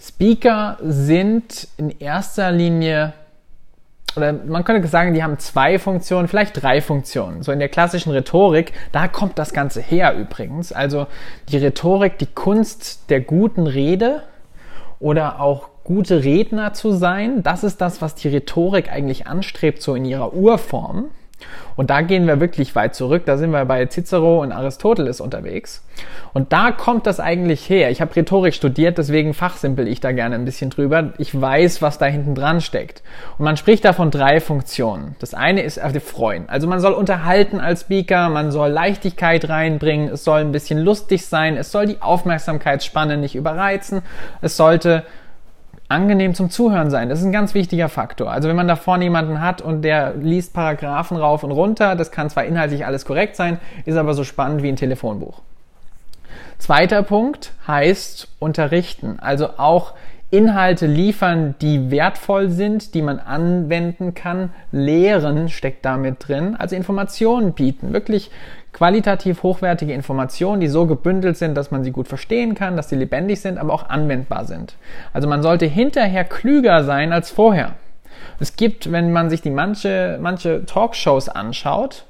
Speaker 0.00 0.78
sind 0.82 1.68
in 1.76 1.90
erster 2.00 2.50
Linie 2.50 3.12
oder 4.16 4.32
man 4.32 4.64
könnte 4.64 4.86
sagen, 4.88 5.14
die 5.14 5.22
haben 5.22 5.38
zwei 5.38 5.78
Funktionen, 5.78 6.28
vielleicht 6.28 6.62
drei 6.62 6.80
Funktionen. 6.80 7.42
So 7.42 7.52
in 7.52 7.58
der 7.58 7.68
klassischen 7.68 8.12
Rhetorik, 8.12 8.72
da 8.92 9.08
kommt 9.08 9.38
das 9.38 9.52
Ganze 9.52 9.80
her 9.80 10.14
übrigens. 10.14 10.72
Also 10.72 11.06
die 11.48 11.58
Rhetorik, 11.58 12.18
die 12.18 12.26
Kunst 12.26 13.10
der 13.10 13.20
guten 13.20 13.66
Rede 13.66 14.22
oder 15.00 15.40
auch 15.40 15.68
gute 15.84 16.24
Redner 16.24 16.74
zu 16.74 16.92
sein, 16.92 17.42
das 17.42 17.64
ist 17.64 17.80
das, 17.80 18.00
was 18.02 18.14
die 18.14 18.28
Rhetorik 18.28 18.92
eigentlich 18.92 19.26
anstrebt, 19.26 19.82
so 19.82 19.94
in 19.94 20.04
ihrer 20.04 20.32
Urform. 20.34 21.06
Und 21.76 21.90
da 21.90 22.02
gehen 22.02 22.26
wir 22.26 22.40
wirklich 22.40 22.74
weit 22.74 22.94
zurück. 22.94 23.22
Da 23.26 23.36
sind 23.36 23.50
wir 23.50 23.64
bei 23.64 23.86
Cicero 23.86 24.42
und 24.42 24.52
Aristoteles 24.52 25.20
unterwegs. 25.20 25.84
Und 26.32 26.52
da 26.52 26.70
kommt 26.70 27.06
das 27.06 27.20
eigentlich 27.20 27.68
her. 27.68 27.90
Ich 27.90 28.00
habe 28.00 28.14
Rhetorik 28.14 28.54
studiert, 28.54 28.98
deswegen 28.98 29.34
fachsimpel 29.34 29.86
ich 29.88 30.00
da 30.00 30.12
gerne 30.12 30.34
ein 30.34 30.44
bisschen 30.44 30.70
drüber. 30.70 31.12
Ich 31.18 31.38
weiß, 31.38 31.82
was 31.82 31.98
da 31.98 32.06
hinten 32.06 32.34
dran 32.34 32.60
steckt. 32.60 33.02
Und 33.38 33.44
man 33.44 33.56
spricht 33.56 33.84
da 33.84 33.92
von 33.92 34.10
drei 34.10 34.40
Funktionen. 34.40 35.16
Das 35.18 35.34
eine 35.34 35.62
ist 35.62 35.78
also 35.78 36.00
freuen. 36.00 36.48
Also 36.48 36.66
man 36.66 36.80
soll 36.80 36.92
unterhalten 36.92 37.60
als 37.60 37.82
Speaker, 37.82 38.28
man 38.28 38.50
soll 38.50 38.70
Leichtigkeit 38.70 39.48
reinbringen, 39.48 40.08
es 40.08 40.24
soll 40.24 40.40
ein 40.40 40.52
bisschen 40.52 40.78
lustig 40.78 41.26
sein, 41.26 41.56
es 41.56 41.72
soll 41.72 41.86
die 41.86 42.02
Aufmerksamkeitsspanne 42.02 43.16
nicht 43.16 43.34
überreizen, 43.34 44.02
es 44.40 44.56
sollte 44.56 45.04
angenehm 45.92 46.34
zum 46.34 46.50
Zuhören 46.50 46.90
sein. 46.90 47.08
Das 47.08 47.20
ist 47.20 47.24
ein 47.24 47.32
ganz 47.32 47.54
wichtiger 47.54 47.88
Faktor. 47.88 48.32
Also 48.32 48.48
wenn 48.48 48.56
man 48.56 48.68
da 48.68 48.76
vorne 48.76 49.04
jemanden 49.04 49.40
hat 49.40 49.60
und 49.62 49.82
der 49.82 50.14
liest 50.14 50.54
Paragraphen 50.54 51.16
rauf 51.16 51.44
und 51.44 51.52
runter, 51.52 51.94
das 51.94 52.10
kann 52.10 52.30
zwar 52.30 52.44
inhaltlich 52.44 52.86
alles 52.86 53.04
korrekt 53.04 53.36
sein, 53.36 53.58
ist 53.84 53.96
aber 53.96 54.14
so 54.14 54.24
spannend 54.24 54.62
wie 54.62 54.68
ein 54.68 54.76
Telefonbuch. 54.76 55.40
Zweiter 56.58 57.02
Punkt 57.02 57.52
heißt 57.66 58.28
unterrichten. 58.38 59.18
Also 59.20 59.58
auch 59.58 59.94
Inhalte 60.32 60.86
liefern, 60.86 61.54
die 61.60 61.90
wertvoll 61.90 62.48
sind, 62.48 62.94
die 62.94 63.02
man 63.02 63.18
anwenden 63.18 64.14
kann. 64.14 64.48
Lehren 64.72 65.50
steckt 65.50 65.84
damit 65.84 66.26
drin. 66.26 66.56
Also 66.58 66.74
Informationen 66.74 67.52
bieten. 67.52 67.92
Wirklich 67.92 68.30
qualitativ 68.72 69.42
hochwertige 69.42 69.92
Informationen, 69.92 70.62
die 70.62 70.68
so 70.68 70.86
gebündelt 70.86 71.36
sind, 71.36 71.54
dass 71.54 71.70
man 71.70 71.84
sie 71.84 71.90
gut 71.90 72.08
verstehen 72.08 72.54
kann, 72.54 72.78
dass 72.78 72.88
sie 72.88 72.96
lebendig 72.96 73.42
sind, 73.42 73.58
aber 73.58 73.74
auch 73.74 73.90
anwendbar 73.90 74.46
sind. 74.46 74.76
Also 75.12 75.28
man 75.28 75.42
sollte 75.42 75.66
hinterher 75.66 76.24
klüger 76.24 76.82
sein 76.84 77.12
als 77.12 77.30
vorher. 77.30 77.74
Es 78.40 78.56
gibt, 78.56 78.90
wenn 78.90 79.12
man 79.12 79.28
sich 79.28 79.42
die 79.42 79.50
manche, 79.50 80.18
manche 80.22 80.64
Talkshows 80.64 81.28
anschaut, 81.28 82.06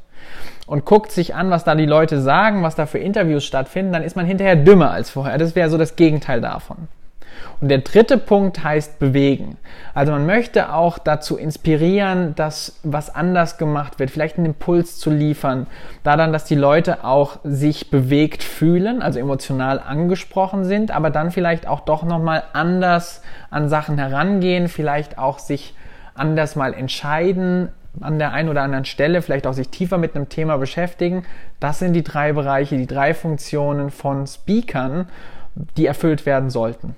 und 0.69 0.85
guckt 0.85 1.11
sich 1.11 1.35
an, 1.35 1.51
was 1.51 1.65
da 1.65 1.75
die 1.75 1.87
Leute 1.87 2.21
sagen, 2.21 2.63
was 2.63 2.77
da 2.77 2.87
für 2.87 2.99
Interviews 2.99 3.45
stattfinden, 3.45 3.93
dann 3.93 4.05
ist 4.05 4.15
man 4.15 4.27
hinterher 4.27 4.55
dümmer 4.55 4.93
als 4.93 5.11
vorher. 5.11 5.37
Das 5.37 5.57
wäre 5.57 5.69
so 5.69 5.77
das 5.77 5.97
Gegenteil 5.97 6.41
davon. 6.41 6.87
Und 7.61 7.69
der 7.69 7.79
dritte 7.79 8.19
Punkt 8.19 8.65
heißt 8.65 8.99
bewegen. 8.99 9.57
Also 9.95 10.11
man 10.11 10.27
möchte 10.27 10.73
auch 10.75 10.99
dazu 10.99 11.37
inspirieren, 11.37 12.35
dass 12.35 12.81
was 12.83 13.15
anders 13.15 13.57
gemacht 13.57 14.01
wird, 14.01 14.11
vielleicht 14.11 14.37
einen 14.37 14.47
Impuls 14.47 14.99
zu 14.99 15.11
liefern, 15.11 15.69
da 16.03 16.17
dass 16.17 16.45
die 16.45 16.57
Leute 16.57 17.05
auch 17.05 17.39
sich 17.45 17.91
bewegt 17.91 18.43
fühlen, 18.43 19.01
also 19.01 19.21
emotional 19.21 19.79
angesprochen 19.79 20.65
sind, 20.65 20.91
aber 20.91 21.11
dann 21.11 21.31
vielleicht 21.31 21.67
auch 21.67 21.81
doch 21.81 22.03
nochmal 22.03 22.43
anders 22.53 23.23
an 23.51 23.69
Sachen 23.69 23.97
herangehen, 23.99 24.69
vielleicht 24.69 25.19
auch 25.19 25.39
sich 25.39 25.75
anders 26.15 26.57
mal 26.57 26.75
entscheiden, 26.75 27.69
an 28.01 28.19
der 28.19 28.33
einen 28.33 28.49
oder 28.49 28.63
anderen 28.63 28.87
Stelle, 28.87 29.23
vielleicht 29.23 29.47
auch 29.47 29.53
sich 29.53 29.69
tiefer 29.69 29.99
mit 29.99 30.17
einem 30.17 30.29
Thema 30.29 30.57
beschäftigen. 30.57 31.25
Das 31.61 31.79
sind 31.79 31.93
die 31.93 32.03
drei 32.03 32.33
Bereiche, 32.33 32.77
die 32.77 32.87
drei 32.87 33.15
Funktionen 33.15 33.91
von 33.91 34.27
Speakern, 34.27 35.09
die 35.77 35.87
erfüllt 35.87 36.27
werden 36.27 36.51
sollten 36.51 36.97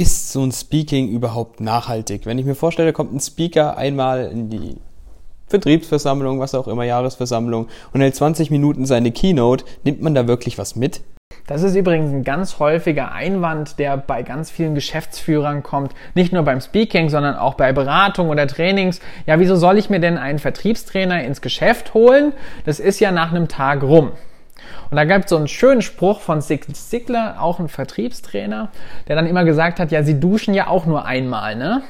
ist 0.00 0.32
so 0.32 0.42
ein 0.42 0.50
Speaking 0.50 1.10
überhaupt 1.10 1.60
nachhaltig? 1.60 2.24
Wenn 2.24 2.38
ich 2.38 2.46
mir 2.46 2.54
vorstelle, 2.54 2.94
kommt 2.94 3.12
ein 3.12 3.20
Speaker 3.20 3.76
einmal 3.76 4.30
in 4.32 4.48
die 4.48 4.76
Vertriebsversammlung, 5.48 6.40
was 6.40 6.54
auch 6.54 6.68
immer, 6.68 6.84
Jahresversammlung 6.84 7.68
und 7.92 8.00
hält 8.00 8.16
20 8.16 8.50
Minuten 8.50 8.86
seine 8.86 9.12
Keynote, 9.12 9.66
nimmt 9.84 10.00
man 10.00 10.14
da 10.14 10.26
wirklich 10.26 10.56
was 10.56 10.74
mit? 10.74 11.02
Das 11.46 11.62
ist 11.62 11.74
übrigens 11.74 12.12
ein 12.12 12.24
ganz 12.24 12.58
häufiger 12.58 13.12
Einwand, 13.12 13.78
der 13.78 13.98
bei 13.98 14.22
ganz 14.22 14.50
vielen 14.50 14.74
Geschäftsführern 14.74 15.62
kommt. 15.62 15.92
Nicht 16.14 16.32
nur 16.32 16.44
beim 16.44 16.62
Speaking, 16.62 17.10
sondern 17.10 17.36
auch 17.36 17.54
bei 17.54 17.74
Beratung 17.74 18.30
oder 18.30 18.46
Trainings. 18.46 19.00
Ja, 19.26 19.38
wieso 19.38 19.54
soll 19.56 19.76
ich 19.76 19.90
mir 19.90 20.00
denn 20.00 20.16
einen 20.16 20.38
Vertriebstrainer 20.38 21.24
ins 21.24 21.42
Geschäft 21.42 21.92
holen? 21.92 22.32
Das 22.64 22.80
ist 22.80 23.00
ja 23.00 23.12
nach 23.12 23.32
einem 23.32 23.48
Tag 23.48 23.82
rum. 23.82 24.12
Und 24.90 24.96
da 24.96 25.04
gab 25.04 25.24
es 25.24 25.30
so 25.30 25.36
einen 25.36 25.48
schönen 25.48 25.82
Spruch 25.82 26.20
von 26.20 26.40
Sig 26.40 26.66
Sigler, 26.74 27.36
auch 27.40 27.58
ein 27.60 27.68
Vertriebstrainer, 27.68 28.70
der 29.08 29.16
dann 29.16 29.26
immer 29.26 29.44
gesagt 29.44 29.80
hat, 29.80 29.90
ja, 29.90 30.02
sie 30.02 30.18
duschen 30.18 30.54
ja 30.54 30.66
auch 30.66 30.86
nur 30.86 31.04
einmal, 31.04 31.56
ne? 31.56 31.82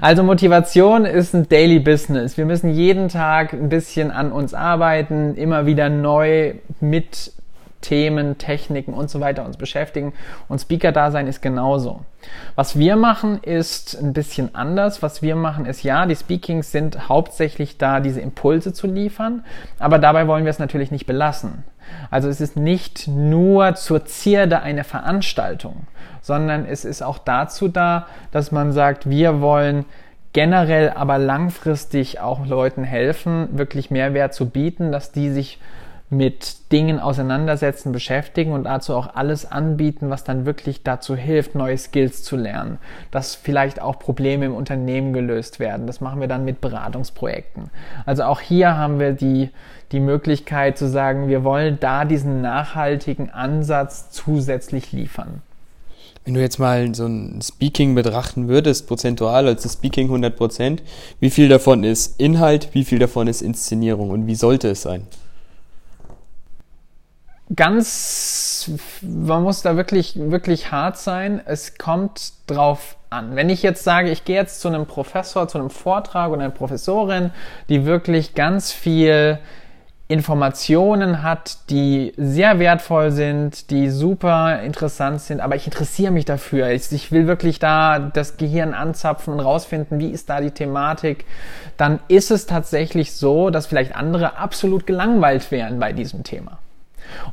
Also 0.00 0.22
Motivation 0.22 1.04
ist 1.06 1.34
ein 1.34 1.48
Daily 1.48 1.78
Business. 1.78 2.36
Wir 2.36 2.44
müssen 2.44 2.70
jeden 2.70 3.08
Tag 3.08 3.52
ein 3.52 3.68
bisschen 3.68 4.10
an 4.10 4.32
uns 4.32 4.52
arbeiten, 4.52 5.36
immer 5.36 5.66
wieder 5.66 5.88
neu 5.88 6.54
mit 6.80 7.32
Themen, 7.84 8.38
Techniken 8.38 8.94
und 8.94 9.10
so 9.10 9.20
weiter 9.20 9.44
uns 9.44 9.58
beschäftigen. 9.58 10.14
Und 10.48 10.58
Speaker-Dasein 10.58 11.26
ist 11.26 11.42
genauso. 11.42 12.00
Was 12.54 12.78
wir 12.78 12.96
machen, 12.96 13.38
ist 13.42 13.94
ein 14.00 14.14
bisschen 14.14 14.54
anders. 14.54 15.02
Was 15.02 15.20
wir 15.20 15.36
machen, 15.36 15.66
ist 15.66 15.82
ja, 15.82 16.06
die 16.06 16.16
Speakings 16.16 16.72
sind 16.72 17.10
hauptsächlich 17.10 17.76
da, 17.76 18.00
diese 18.00 18.22
Impulse 18.22 18.72
zu 18.72 18.86
liefern. 18.86 19.44
Aber 19.78 19.98
dabei 19.98 20.26
wollen 20.26 20.44
wir 20.44 20.50
es 20.50 20.58
natürlich 20.58 20.90
nicht 20.90 21.06
belassen. 21.06 21.64
Also 22.10 22.30
es 22.30 22.40
ist 22.40 22.56
nicht 22.56 23.06
nur 23.06 23.74
zur 23.74 24.06
Zierde 24.06 24.62
einer 24.62 24.84
Veranstaltung, 24.84 25.86
sondern 26.22 26.64
es 26.64 26.86
ist 26.86 27.02
auch 27.02 27.18
dazu 27.18 27.68
da, 27.68 28.06
dass 28.32 28.50
man 28.50 28.72
sagt, 28.72 29.10
wir 29.10 29.42
wollen 29.42 29.84
generell 30.32 30.90
aber 30.90 31.18
langfristig 31.18 32.20
auch 32.20 32.46
Leuten 32.46 32.82
helfen, 32.82 33.58
wirklich 33.58 33.90
Mehrwert 33.90 34.32
zu 34.32 34.48
bieten, 34.48 34.90
dass 34.90 35.12
die 35.12 35.30
sich 35.30 35.60
mit 36.16 36.72
Dingen 36.72 37.00
auseinandersetzen, 37.00 37.92
beschäftigen 37.92 38.52
und 38.52 38.64
dazu 38.64 38.94
auch 38.94 39.14
alles 39.14 39.50
anbieten, 39.50 40.10
was 40.10 40.24
dann 40.24 40.46
wirklich 40.46 40.82
dazu 40.82 41.16
hilft, 41.16 41.54
neue 41.54 41.78
Skills 41.78 42.22
zu 42.22 42.36
lernen, 42.36 42.78
dass 43.10 43.34
vielleicht 43.34 43.80
auch 43.80 43.98
Probleme 43.98 44.46
im 44.46 44.54
Unternehmen 44.54 45.12
gelöst 45.12 45.60
werden. 45.60 45.86
Das 45.86 46.00
machen 46.00 46.20
wir 46.20 46.28
dann 46.28 46.44
mit 46.44 46.60
Beratungsprojekten. 46.60 47.70
Also 48.06 48.24
auch 48.24 48.40
hier 48.40 48.76
haben 48.76 48.98
wir 48.98 49.12
die, 49.12 49.50
die 49.92 50.00
Möglichkeit 50.00 50.78
zu 50.78 50.88
sagen, 50.88 51.28
wir 51.28 51.44
wollen 51.44 51.78
da 51.80 52.04
diesen 52.04 52.40
nachhaltigen 52.42 53.30
Ansatz 53.30 54.10
zusätzlich 54.10 54.92
liefern. 54.92 55.42
Wenn 56.24 56.34
du 56.34 56.40
jetzt 56.40 56.58
mal 56.58 56.94
so 56.94 57.06
ein 57.06 57.40
Speaking 57.42 57.94
betrachten 57.94 58.48
würdest, 58.48 58.86
prozentual 58.88 59.46
als 59.46 59.62
das 59.62 59.74
Speaking 59.74 60.06
100 60.06 60.34
Prozent, 60.34 60.82
wie 61.20 61.28
viel 61.28 61.48
davon 61.50 61.84
ist 61.84 62.18
Inhalt, 62.18 62.70
wie 62.72 62.84
viel 62.84 62.98
davon 62.98 63.26
ist 63.26 63.42
Inszenierung 63.42 64.08
und 64.08 64.26
wie 64.26 64.34
sollte 64.34 64.70
es 64.70 64.80
sein? 64.80 65.06
Ganz, 67.54 68.70
man 69.02 69.42
muss 69.42 69.62
da 69.62 69.76
wirklich, 69.76 70.18
wirklich 70.18 70.70
hart 70.72 70.96
sein. 70.96 71.40
Es 71.44 71.76
kommt 71.78 72.32
drauf 72.46 72.96
an. 73.10 73.36
Wenn 73.36 73.50
ich 73.50 73.62
jetzt 73.62 73.84
sage, 73.84 74.10
ich 74.10 74.24
gehe 74.24 74.36
jetzt 74.36 74.60
zu 74.60 74.68
einem 74.68 74.86
Professor, 74.86 75.46
zu 75.48 75.58
einem 75.58 75.70
Vortrag 75.70 76.30
oder 76.30 76.42
einer 76.42 76.50
Professorin, 76.50 77.30
die 77.68 77.84
wirklich 77.84 78.34
ganz 78.34 78.72
viel 78.72 79.38
Informationen 80.06 81.22
hat, 81.22 81.70
die 81.70 82.12
sehr 82.18 82.58
wertvoll 82.58 83.10
sind, 83.10 83.70
die 83.70 83.88
super 83.88 84.60
interessant 84.62 85.22
sind, 85.22 85.40
aber 85.40 85.56
ich 85.56 85.66
interessiere 85.66 86.12
mich 86.12 86.26
dafür. 86.26 86.70
Ich, 86.70 86.92
ich, 86.92 87.10
will 87.10 87.26
wirklich 87.26 87.58
da 87.58 87.98
das 87.98 88.36
Gehirn 88.36 88.74
anzapfen 88.74 89.32
und 89.32 89.40
rausfinden, 89.40 89.98
wie 90.00 90.10
ist 90.10 90.28
da 90.28 90.42
die 90.42 90.50
Thematik. 90.50 91.24
Dann 91.78 92.00
ist 92.08 92.30
es 92.30 92.44
tatsächlich 92.44 93.14
so, 93.14 93.48
dass 93.48 93.66
vielleicht 93.66 93.96
andere 93.96 94.36
absolut 94.36 94.86
gelangweilt 94.86 95.50
wären 95.50 95.78
bei 95.78 95.94
diesem 95.94 96.22
Thema. 96.22 96.58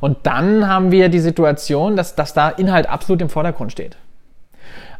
Und 0.00 0.18
dann 0.26 0.68
haben 0.68 0.90
wir 0.90 1.08
die 1.08 1.20
Situation, 1.20 1.96
dass, 1.96 2.14
dass 2.14 2.34
da 2.34 2.48
Inhalt 2.48 2.88
absolut 2.88 3.22
im 3.22 3.28
Vordergrund 3.28 3.72
steht. 3.72 3.96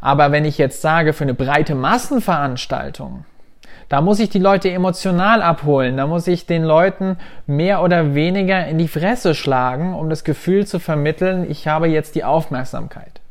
Aber 0.01 0.31
wenn 0.31 0.45
ich 0.45 0.57
jetzt 0.57 0.81
sage, 0.81 1.13
für 1.13 1.23
eine 1.23 1.33
breite 1.33 1.75
Massenveranstaltung, 1.75 3.25
da 3.89 4.01
muss 4.01 4.19
ich 4.19 4.29
die 4.29 4.39
Leute 4.39 4.71
emotional 4.71 5.41
abholen, 5.41 5.97
da 5.97 6.07
muss 6.07 6.27
ich 6.27 6.45
den 6.45 6.63
Leuten 6.63 7.17
mehr 7.45 7.81
oder 7.81 8.15
weniger 8.15 8.65
in 8.65 8.77
die 8.77 8.87
Fresse 8.87 9.35
schlagen, 9.35 9.93
um 9.93 10.09
das 10.09 10.23
Gefühl 10.23 10.65
zu 10.65 10.79
vermitteln, 10.79 11.49
ich 11.49 11.67
habe 11.67 11.87
jetzt 11.87 12.15
die 12.15 12.23
Aufmerksamkeit. 12.23 13.21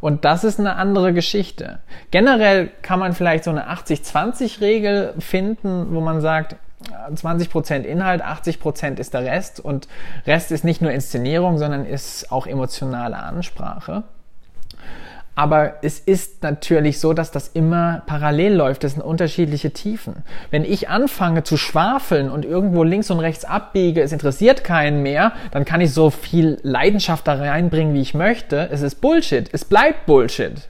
Und 0.00 0.24
das 0.24 0.44
ist 0.44 0.58
eine 0.58 0.76
andere 0.76 1.12
Geschichte. 1.12 1.78
Generell 2.10 2.70
kann 2.82 2.98
man 2.98 3.12
vielleicht 3.12 3.44
so 3.44 3.50
eine 3.50 3.70
80-20-Regel 3.70 5.14
finden, 5.18 5.94
wo 5.94 6.00
man 6.00 6.20
sagt, 6.20 6.56
20% 6.88 7.82
Inhalt, 7.82 8.22
80% 8.22 8.98
ist 8.98 9.14
der 9.14 9.24
Rest 9.24 9.60
und 9.60 9.88
Rest 10.26 10.50
ist 10.50 10.64
nicht 10.64 10.80
nur 10.80 10.90
Inszenierung, 10.90 11.58
sondern 11.58 11.84
ist 11.84 12.32
auch 12.32 12.46
emotionale 12.46 13.16
Ansprache. 13.16 14.04
Aber 15.36 15.74
es 15.82 15.98
ist 15.98 16.42
natürlich 16.42 17.00
so, 17.00 17.12
dass 17.12 17.30
das 17.30 17.48
immer 17.48 18.02
parallel 18.06 18.54
läuft. 18.54 18.84
Das 18.84 18.92
sind 18.92 19.02
unterschiedliche 19.02 19.70
Tiefen. 19.70 20.16
Wenn 20.50 20.64
ich 20.64 20.88
anfange 20.88 21.44
zu 21.44 21.56
schwafeln 21.56 22.30
und 22.30 22.44
irgendwo 22.44 22.82
links 22.82 23.10
und 23.10 23.20
rechts 23.20 23.44
abbiege, 23.44 24.02
es 24.02 24.12
interessiert 24.12 24.64
keinen 24.64 25.02
mehr, 25.02 25.32
dann 25.52 25.64
kann 25.64 25.80
ich 25.80 25.94
so 25.94 26.10
viel 26.10 26.58
Leidenschaft 26.62 27.26
da 27.26 27.34
reinbringen, 27.34 27.94
wie 27.94 28.00
ich 28.00 28.12
möchte. 28.12 28.68
Es 28.70 28.82
ist 28.82 28.96
Bullshit. 28.96 29.48
Es 29.52 29.64
bleibt 29.64 30.04
Bullshit. 30.06 30.68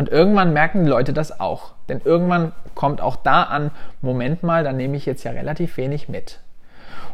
Und 0.00 0.08
irgendwann 0.08 0.54
merken 0.54 0.84
die 0.84 0.88
Leute 0.88 1.12
das 1.12 1.40
auch. 1.40 1.74
Denn 1.90 2.00
irgendwann 2.02 2.52
kommt 2.74 3.02
auch 3.02 3.16
da 3.16 3.42
an, 3.42 3.70
Moment 4.00 4.42
mal, 4.42 4.64
da 4.64 4.72
nehme 4.72 4.96
ich 4.96 5.04
jetzt 5.04 5.24
ja 5.24 5.32
relativ 5.32 5.76
wenig 5.76 6.08
mit. 6.08 6.40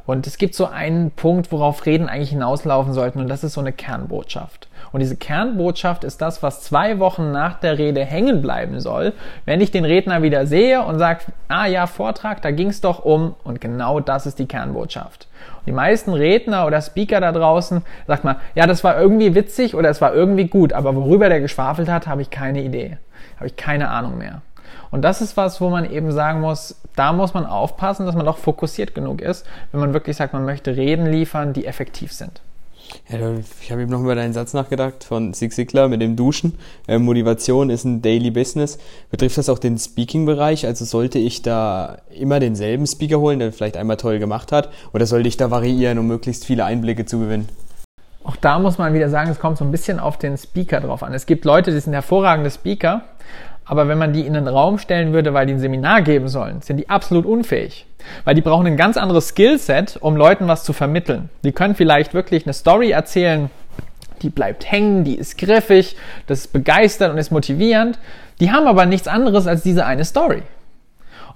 Und 0.06 0.26
es 0.26 0.38
gibt 0.38 0.54
so 0.54 0.66
einen 0.66 1.10
Punkt, 1.10 1.50
worauf 1.50 1.84
Reden 1.84 2.08
eigentlich 2.08 2.30
hinauslaufen 2.30 2.92
sollten, 2.92 3.18
und 3.18 3.28
das 3.28 3.42
ist 3.42 3.54
so 3.54 3.60
eine 3.60 3.72
Kernbotschaft. 3.72 4.68
Und 4.92 5.00
diese 5.00 5.16
Kernbotschaft 5.16 6.04
ist 6.04 6.22
das, 6.22 6.42
was 6.42 6.62
zwei 6.62 6.98
Wochen 7.00 7.32
nach 7.32 7.58
der 7.58 7.76
Rede 7.76 8.04
hängen 8.04 8.40
bleiben 8.40 8.80
soll, 8.80 9.12
wenn 9.44 9.60
ich 9.60 9.72
den 9.72 9.84
Redner 9.84 10.22
wieder 10.22 10.46
sehe 10.46 10.82
und 10.82 10.98
sage, 10.98 11.20
ah 11.48 11.66
ja, 11.66 11.86
Vortrag, 11.86 12.40
da 12.40 12.52
ging 12.52 12.68
es 12.68 12.80
doch 12.80 13.04
um, 13.04 13.34
und 13.42 13.60
genau 13.60 13.98
das 14.00 14.26
ist 14.26 14.38
die 14.38 14.46
Kernbotschaft. 14.46 15.26
Und 15.58 15.66
die 15.66 15.72
meisten 15.72 16.12
Redner 16.12 16.66
oder 16.66 16.80
Speaker 16.80 17.20
da 17.20 17.32
draußen 17.32 17.82
sagt 18.06 18.24
man, 18.24 18.36
ja, 18.54 18.66
das 18.66 18.84
war 18.84 18.98
irgendwie 18.98 19.34
witzig 19.34 19.74
oder 19.74 19.90
es 19.90 20.00
war 20.00 20.14
irgendwie 20.14 20.46
gut, 20.46 20.72
aber 20.72 20.94
worüber 20.94 21.28
der 21.28 21.40
geschwafelt 21.40 21.88
hat, 21.88 22.06
habe 22.06 22.22
ich 22.22 22.30
keine 22.30 22.62
Idee, 22.62 22.98
habe 23.36 23.48
ich 23.48 23.56
keine 23.56 23.90
Ahnung 23.90 24.18
mehr. 24.18 24.42
Und 24.90 25.02
das 25.02 25.20
ist 25.20 25.36
was, 25.36 25.60
wo 25.60 25.68
man 25.68 25.90
eben 25.90 26.12
sagen 26.12 26.40
muss, 26.40 26.76
da 26.94 27.12
muss 27.12 27.34
man 27.34 27.46
aufpassen, 27.46 28.06
dass 28.06 28.14
man 28.14 28.28
auch 28.28 28.38
fokussiert 28.38 28.94
genug 28.94 29.20
ist, 29.20 29.46
wenn 29.72 29.80
man 29.80 29.92
wirklich 29.92 30.16
sagt, 30.16 30.32
man 30.32 30.44
möchte 30.44 30.76
Reden 30.76 31.06
liefern, 31.06 31.52
die 31.52 31.66
effektiv 31.66 32.12
sind. 32.12 32.40
Ja, 33.08 33.18
ich 33.60 33.70
habe 33.70 33.82
eben 33.82 33.90
noch 33.90 34.00
über 34.00 34.14
deinen 34.14 34.32
Satz 34.32 34.52
nachgedacht 34.52 35.04
von 35.04 35.34
Sig 35.34 35.52
Ziglar 35.52 35.88
mit 35.88 36.00
dem 36.00 36.16
Duschen. 36.16 36.58
Äh, 36.86 36.98
Motivation 36.98 37.70
ist 37.70 37.84
ein 37.84 38.02
Daily 38.02 38.30
Business. 38.30 38.78
Betrifft 39.10 39.38
das 39.38 39.48
auch 39.48 39.58
den 39.58 39.78
Speaking-Bereich? 39.78 40.66
Also 40.66 40.84
sollte 40.84 41.18
ich 41.18 41.42
da 41.42 41.98
immer 42.10 42.40
denselben 42.40 42.86
Speaker 42.86 43.18
holen, 43.18 43.38
der 43.38 43.52
vielleicht 43.52 43.76
einmal 43.76 43.96
toll 43.96 44.18
gemacht 44.18 44.52
hat? 44.52 44.70
Oder 44.92 45.06
sollte 45.06 45.28
ich 45.28 45.36
da 45.36 45.50
variieren, 45.50 45.98
um 45.98 46.06
möglichst 46.06 46.44
viele 46.44 46.64
Einblicke 46.64 47.06
zu 47.06 47.18
gewinnen? 47.18 47.48
Auch 48.24 48.36
da 48.36 48.58
muss 48.58 48.78
man 48.78 48.92
wieder 48.92 49.08
sagen, 49.08 49.30
es 49.30 49.38
kommt 49.38 49.58
so 49.58 49.64
ein 49.64 49.70
bisschen 49.70 50.00
auf 50.00 50.18
den 50.18 50.36
Speaker 50.36 50.80
drauf 50.80 51.02
an. 51.02 51.14
Es 51.14 51.26
gibt 51.26 51.44
Leute, 51.44 51.72
die 51.72 51.78
sind 51.78 51.92
hervorragende 51.92 52.50
Speaker, 52.50 53.02
aber 53.66 53.88
wenn 53.88 53.98
man 53.98 54.12
die 54.12 54.26
in 54.26 54.34
den 54.34 54.46
Raum 54.48 54.78
stellen 54.78 55.12
würde, 55.12 55.34
weil 55.34 55.46
die 55.46 55.54
ein 55.54 55.58
Seminar 55.58 56.02
geben 56.02 56.28
sollen, 56.28 56.62
sind 56.62 56.76
die 56.76 56.88
absolut 56.88 57.26
unfähig. 57.26 57.86
Weil 58.24 58.36
die 58.36 58.40
brauchen 58.40 58.66
ein 58.66 58.76
ganz 58.76 58.96
anderes 58.96 59.28
Skillset, 59.28 59.98
um 60.00 60.16
Leuten 60.16 60.46
was 60.46 60.62
zu 60.62 60.72
vermitteln. 60.72 61.28
Die 61.42 61.52
können 61.52 61.74
vielleicht 61.74 62.14
wirklich 62.14 62.46
eine 62.46 62.52
Story 62.52 62.92
erzählen, 62.92 63.50
die 64.22 64.30
bleibt 64.30 64.70
hängen, 64.70 65.04
die 65.04 65.16
ist 65.16 65.36
griffig, 65.36 65.96
das 66.26 66.40
ist 66.40 66.52
begeistert 66.52 67.12
und 67.12 67.18
ist 67.18 67.32
motivierend. 67.32 67.98
Die 68.40 68.52
haben 68.52 68.66
aber 68.66 68.86
nichts 68.86 69.08
anderes 69.08 69.46
als 69.46 69.62
diese 69.62 69.84
eine 69.84 70.04
Story. 70.04 70.42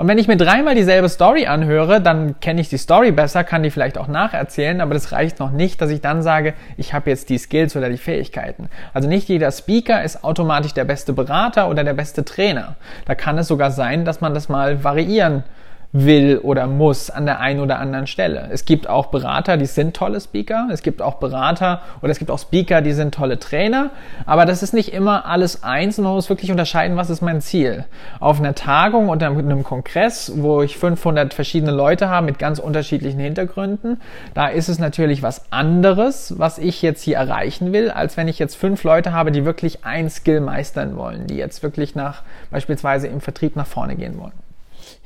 Und 0.00 0.08
wenn 0.08 0.16
ich 0.16 0.28
mir 0.28 0.38
dreimal 0.38 0.74
dieselbe 0.74 1.10
Story 1.10 1.44
anhöre, 1.44 2.00
dann 2.00 2.40
kenne 2.40 2.62
ich 2.62 2.70
die 2.70 2.78
Story 2.78 3.12
besser, 3.12 3.44
kann 3.44 3.62
die 3.62 3.70
vielleicht 3.70 3.98
auch 3.98 4.08
nacherzählen, 4.08 4.80
aber 4.80 4.94
das 4.94 5.12
reicht 5.12 5.38
noch 5.40 5.50
nicht, 5.50 5.78
dass 5.82 5.90
ich 5.90 6.00
dann 6.00 6.22
sage, 6.22 6.54
ich 6.78 6.94
habe 6.94 7.10
jetzt 7.10 7.28
die 7.28 7.36
Skills 7.36 7.76
oder 7.76 7.90
die 7.90 7.98
Fähigkeiten. 7.98 8.70
Also 8.94 9.10
nicht 9.10 9.28
jeder 9.28 9.52
Speaker 9.52 10.02
ist 10.02 10.24
automatisch 10.24 10.72
der 10.72 10.86
beste 10.86 11.12
Berater 11.12 11.68
oder 11.68 11.84
der 11.84 11.92
beste 11.92 12.24
Trainer. 12.24 12.76
Da 13.04 13.14
kann 13.14 13.36
es 13.36 13.48
sogar 13.48 13.72
sein, 13.72 14.06
dass 14.06 14.22
man 14.22 14.32
das 14.32 14.48
mal 14.48 14.82
variieren 14.82 15.44
will 15.92 16.38
oder 16.38 16.66
muss 16.68 17.10
an 17.10 17.26
der 17.26 17.40
einen 17.40 17.60
oder 17.60 17.78
anderen 17.80 18.06
Stelle. 18.06 18.48
Es 18.52 18.64
gibt 18.64 18.88
auch 18.88 19.06
Berater, 19.06 19.56
die 19.56 19.66
sind 19.66 19.96
tolle 19.96 20.20
Speaker. 20.20 20.68
Es 20.70 20.82
gibt 20.82 21.02
auch 21.02 21.14
Berater 21.14 21.80
oder 22.00 22.12
es 22.12 22.18
gibt 22.18 22.30
auch 22.30 22.38
Speaker, 22.38 22.80
die 22.80 22.92
sind 22.92 23.12
tolle 23.14 23.38
Trainer. 23.40 23.90
Aber 24.24 24.46
das 24.46 24.62
ist 24.62 24.72
nicht 24.72 24.92
immer 24.92 25.26
alles 25.26 25.64
eins 25.64 25.98
und 25.98 26.04
man 26.04 26.14
muss 26.14 26.28
wirklich 26.28 26.50
unterscheiden, 26.50 26.96
was 26.96 27.10
ist 27.10 27.22
mein 27.22 27.40
Ziel. 27.40 27.84
Auf 28.20 28.38
einer 28.38 28.54
Tagung 28.54 29.08
oder 29.08 29.26
einem 29.26 29.64
Kongress, 29.64 30.32
wo 30.36 30.62
ich 30.62 30.78
500 30.78 31.34
verschiedene 31.34 31.72
Leute 31.72 32.08
habe 32.08 32.26
mit 32.26 32.38
ganz 32.38 32.60
unterschiedlichen 32.60 33.20
Hintergründen, 33.20 34.00
da 34.34 34.46
ist 34.46 34.68
es 34.68 34.78
natürlich 34.78 35.22
was 35.22 35.50
anderes, 35.50 36.38
was 36.38 36.58
ich 36.58 36.82
jetzt 36.82 37.02
hier 37.02 37.16
erreichen 37.16 37.72
will, 37.72 37.90
als 37.90 38.16
wenn 38.16 38.28
ich 38.28 38.38
jetzt 38.38 38.54
fünf 38.54 38.84
Leute 38.84 39.12
habe, 39.12 39.32
die 39.32 39.44
wirklich 39.44 39.84
ein 39.84 40.08
Skill 40.08 40.40
meistern 40.40 40.96
wollen, 40.96 41.26
die 41.26 41.36
jetzt 41.36 41.64
wirklich 41.64 41.96
nach, 41.96 42.22
beispielsweise 42.50 43.08
im 43.08 43.20
Vertrieb 43.20 43.56
nach 43.56 43.66
vorne 43.66 43.96
gehen 43.96 44.18
wollen. 44.18 44.49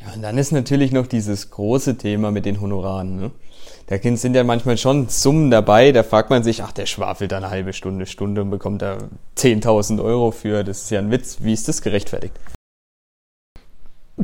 Ja, 0.04 0.14
und 0.14 0.22
dann 0.22 0.38
ist 0.38 0.52
natürlich 0.52 0.92
noch 0.92 1.06
dieses 1.06 1.50
große 1.50 1.96
Thema 1.96 2.30
mit 2.30 2.44
den 2.44 2.60
Honoraren. 2.60 3.16
Ne? 3.16 3.30
da 3.86 3.98
sind 4.16 4.34
ja 4.34 4.44
manchmal 4.44 4.78
schon 4.78 5.08
Summen 5.08 5.50
dabei, 5.50 5.92
da 5.92 6.02
fragt 6.02 6.30
man 6.30 6.42
sich, 6.42 6.62
ach, 6.62 6.72
der 6.72 6.86
schwafelt 6.86 7.32
da 7.32 7.36
eine 7.36 7.50
halbe 7.50 7.72
Stunde, 7.72 8.06
Stunde 8.06 8.42
und 8.42 8.50
bekommt 8.50 8.80
da 8.80 8.96
10.000 9.36 10.02
Euro 10.02 10.30
für, 10.30 10.64
das 10.64 10.82
ist 10.82 10.90
ja 10.90 11.00
ein 11.00 11.10
Witz. 11.10 11.38
Wie 11.40 11.52
ist 11.52 11.68
das 11.68 11.82
gerechtfertigt? 11.82 12.34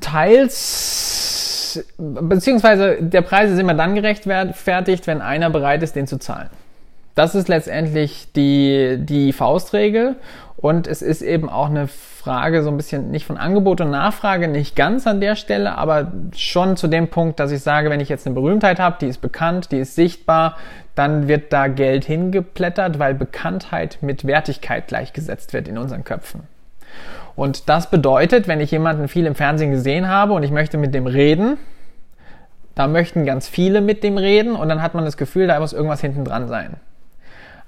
Teils, 0.01 1.85
beziehungsweise 1.99 3.03
der 3.03 3.23
Preis 3.23 3.51
ist 3.51 3.59
immer 3.59 3.75
dann 3.75 3.95
gerechtfertigt, 3.95 5.07
wenn 5.07 5.21
einer 5.21 5.51
bereit 5.51 5.83
ist, 5.83 5.95
den 5.95 6.07
zu 6.07 6.19
zahlen. 6.19 6.49
Das 7.15 7.35
ist 7.35 7.49
letztendlich 7.49 8.29
die, 8.35 8.97
die 9.01 9.33
Faustregel 9.33 10.17
und 10.61 10.87
es 10.87 11.01
ist 11.01 11.23
eben 11.23 11.49
auch 11.49 11.71
eine 11.71 11.89
Frage 11.89 12.63
so 12.63 12.69
ein 12.69 12.77
bisschen 12.77 13.11
nicht 13.11 13.25
von 13.25 13.39
Angebot 13.39 13.81
und 13.81 13.91
Nachfrage, 13.91 14.47
nicht 14.47 14.77
ganz 14.77 15.07
an 15.07 15.19
der 15.21 15.35
Stelle, 15.35 15.79
aber 15.79 16.13
schon 16.37 16.77
zu 16.77 16.87
dem 16.87 17.09
Punkt, 17.09 17.41
dass 17.41 17.51
ich 17.51 17.63
sage, 17.63 17.89
wenn 17.89 18.01
ich 18.01 18.11
jetzt 18.11 18.27
eine 18.27 18.35
Berühmtheit 18.35 18.79
habe, 18.79 18.99
die 19.01 19.07
ist 19.07 19.23
bekannt, 19.23 19.73
die 19.73 19.79
ist 19.79 19.95
sichtbar, 19.95 20.59
dann 20.95 21.29
wird 21.29 21.51
da 21.55 21.69
Geld 21.69 22.05
hingeplättert, 22.05 22.99
weil 22.99 23.15
Bekanntheit 23.15 23.99
mit 24.03 24.27
Wertigkeit 24.27 24.87
gleichgesetzt 24.87 25.55
wird 25.55 25.67
in 25.67 25.79
unseren 25.79 26.05
Köpfen. 26.05 26.43
Und 27.37 27.71
das 27.71 27.89
bedeutet, 27.89 28.47
wenn 28.47 28.61
ich 28.61 28.71
jemanden 28.71 29.09
viel 29.09 29.25
im 29.25 29.35
Fernsehen 29.35 29.71
gesehen 29.71 30.09
habe 30.09 30.35
und 30.35 30.43
ich 30.43 30.51
möchte 30.51 30.77
mit 30.77 30.93
dem 30.95 31.07
reden, 31.07 31.57
da 32.75 32.87
möchten 32.87 33.25
ganz 33.25 33.49
viele 33.49 33.81
mit 33.81 34.05
dem 34.05 34.19
reden 34.19 34.57
und 34.57 34.69
dann 34.69 34.83
hat 34.83 34.93
man 34.93 35.07
das 35.07 35.17
Gefühl, 35.17 35.47
da 35.47 35.59
muss 35.59 35.73
irgendwas 35.73 36.03
hinten 36.03 36.27
dran 36.27 36.49
sein. 36.49 36.77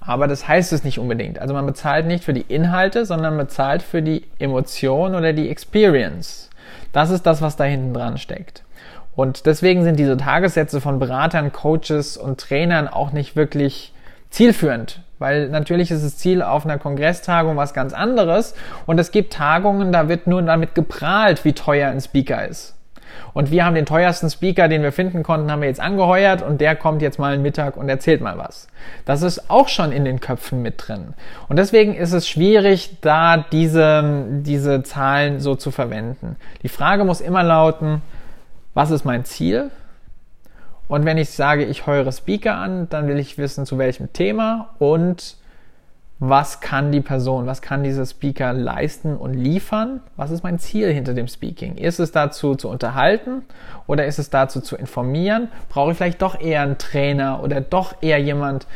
Aber 0.04 0.26
das 0.26 0.48
heißt 0.48 0.72
es 0.72 0.84
nicht 0.84 0.98
unbedingt. 0.98 1.38
Also 1.38 1.54
man 1.54 1.66
bezahlt 1.66 2.06
nicht 2.06 2.24
für 2.24 2.32
die 2.32 2.44
Inhalte, 2.48 3.06
sondern 3.06 3.36
bezahlt 3.36 3.82
für 3.82 4.02
die 4.02 4.24
Emotion 4.38 5.14
oder 5.14 5.32
die 5.32 5.48
Experience. 5.48 6.50
Das 6.92 7.10
ist 7.10 7.24
das, 7.24 7.40
was 7.40 7.56
da 7.56 7.64
hinten 7.64 7.94
dran 7.94 8.18
steckt. 8.18 8.64
Und 9.14 9.46
deswegen 9.46 9.84
sind 9.84 9.98
diese 9.98 10.16
Tagessätze 10.16 10.80
von 10.80 10.98
Beratern, 10.98 11.52
Coaches 11.52 12.16
und 12.16 12.40
Trainern 12.40 12.88
auch 12.88 13.12
nicht 13.12 13.36
wirklich 13.36 13.92
zielführend. 14.30 15.00
Weil 15.18 15.48
natürlich 15.48 15.90
ist 15.90 16.04
das 16.04 16.16
Ziel 16.16 16.42
auf 16.42 16.64
einer 16.64 16.78
Kongresstagung 16.78 17.56
was 17.56 17.74
ganz 17.74 17.92
anderes. 17.92 18.54
Und 18.86 18.98
es 18.98 19.12
gibt 19.12 19.32
Tagungen, 19.32 19.92
da 19.92 20.08
wird 20.08 20.26
nur 20.26 20.42
damit 20.42 20.74
geprahlt, 20.74 21.44
wie 21.44 21.52
teuer 21.52 21.90
ein 21.90 22.00
Speaker 22.00 22.48
ist. 22.48 22.74
Und 23.34 23.50
wir 23.50 23.64
haben 23.64 23.74
den 23.74 23.86
teuersten 23.86 24.30
Speaker, 24.30 24.68
den 24.68 24.82
wir 24.82 24.92
finden 24.92 25.22
konnten, 25.22 25.50
haben 25.50 25.62
wir 25.62 25.68
jetzt 25.68 25.80
angeheuert 25.80 26.42
und 26.42 26.60
der 26.60 26.76
kommt 26.76 27.02
jetzt 27.02 27.18
mal 27.18 27.32
einen 27.32 27.42
Mittag 27.42 27.76
und 27.76 27.88
erzählt 27.88 28.20
mal 28.20 28.38
was. 28.38 28.68
Das 29.04 29.22
ist 29.22 29.50
auch 29.50 29.68
schon 29.68 29.92
in 29.92 30.04
den 30.04 30.20
Köpfen 30.20 30.62
mit 30.62 30.86
drin. 30.86 31.14
Und 31.48 31.58
deswegen 31.58 31.94
ist 31.94 32.12
es 32.12 32.28
schwierig, 32.28 32.98
da 33.00 33.38
diese, 33.38 34.24
diese 34.42 34.82
Zahlen 34.82 35.40
so 35.40 35.54
zu 35.54 35.70
verwenden. 35.70 36.36
Die 36.62 36.68
Frage 36.68 37.04
muss 37.04 37.20
immer 37.20 37.42
lauten, 37.42 38.02
was 38.74 38.90
ist 38.90 39.04
mein 39.04 39.24
Ziel? 39.24 39.70
Und 40.88 41.04
wenn 41.04 41.16
ich 41.16 41.30
sage, 41.30 41.64
ich 41.64 41.86
heure 41.86 42.12
Speaker 42.12 42.56
an, 42.56 42.88
dann 42.90 43.08
will 43.08 43.18
ich 43.18 43.38
wissen, 43.38 43.64
zu 43.64 43.78
welchem 43.78 44.12
Thema 44.12 44.74
und 44.78 45.36
was 46.24 46.60
kann 46.60 46.92
die 46.92 47.00
Person, 47.00 47.46
was 47.48 47.62
kann 47.62 47.82
dieser 47.82 48.06
Speaker 48.06 48.52
leisten 48.52 49.16
und 49.16 49.34
liefern? 49.34 50.02
Was 50.14 50.30
ist 50.30 50.44
mein 50.44 50.60
Ziel 50.60 50.92
hinter 50.92 51.14
dem 51.14 51.26
Speaking? 51.26 51.74
Ist 51.74 51.98
es 51.98 52.12
dazu 52.12 52.54
zu 52.54 52.68
unterhalten 52.68 53.42
oder 53.88 54.06
ist 54.06 54.20
es 54.20 54.30
dazu 54.30 54.60
zu 54.60 54.76
informieren? 54.76 55.48
Brauche 55.68 55.90
ich 55.90 55.96
vielleicht 55.96 56.22
doch 56.22 56.40
eher 56.40 56.62
einen 56.62 56.78
Trainer 56.78 57.42
oder 57.42 57.60
doch 57.60 58.00
eher 58.02 58.20
jemand, 58.20 58.68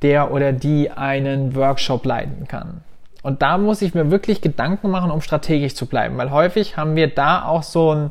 der 0.00 0.32
oder 0.32 0.54
die 0.54 0.90
einen 0.90 1.54
Workshop 1.54 2.06
leiten 2.06 2.48
kann? 2.48 2.80
Und 3.22 3.42
da 3.42 3.58
muss 3.58 3.82
ich 3.82 3.92
mir 3.92 4.10
wirklich 4.10 4.40
Gedanken 4.40 4.88
machen, 4.88 5.10
um 5.10 5.20
strategisch 5.20 5.74
zu 5.74 5.84
bleiben, 5.84 6.16
weil 6.16 6.30
häufig 6.30 6.78
haben 6.78 6.96
wir 6.96 7.08
da 7.08 7.44
auch 7.44 7.62
so, 7.62 7.92
ein, 7.92 8.10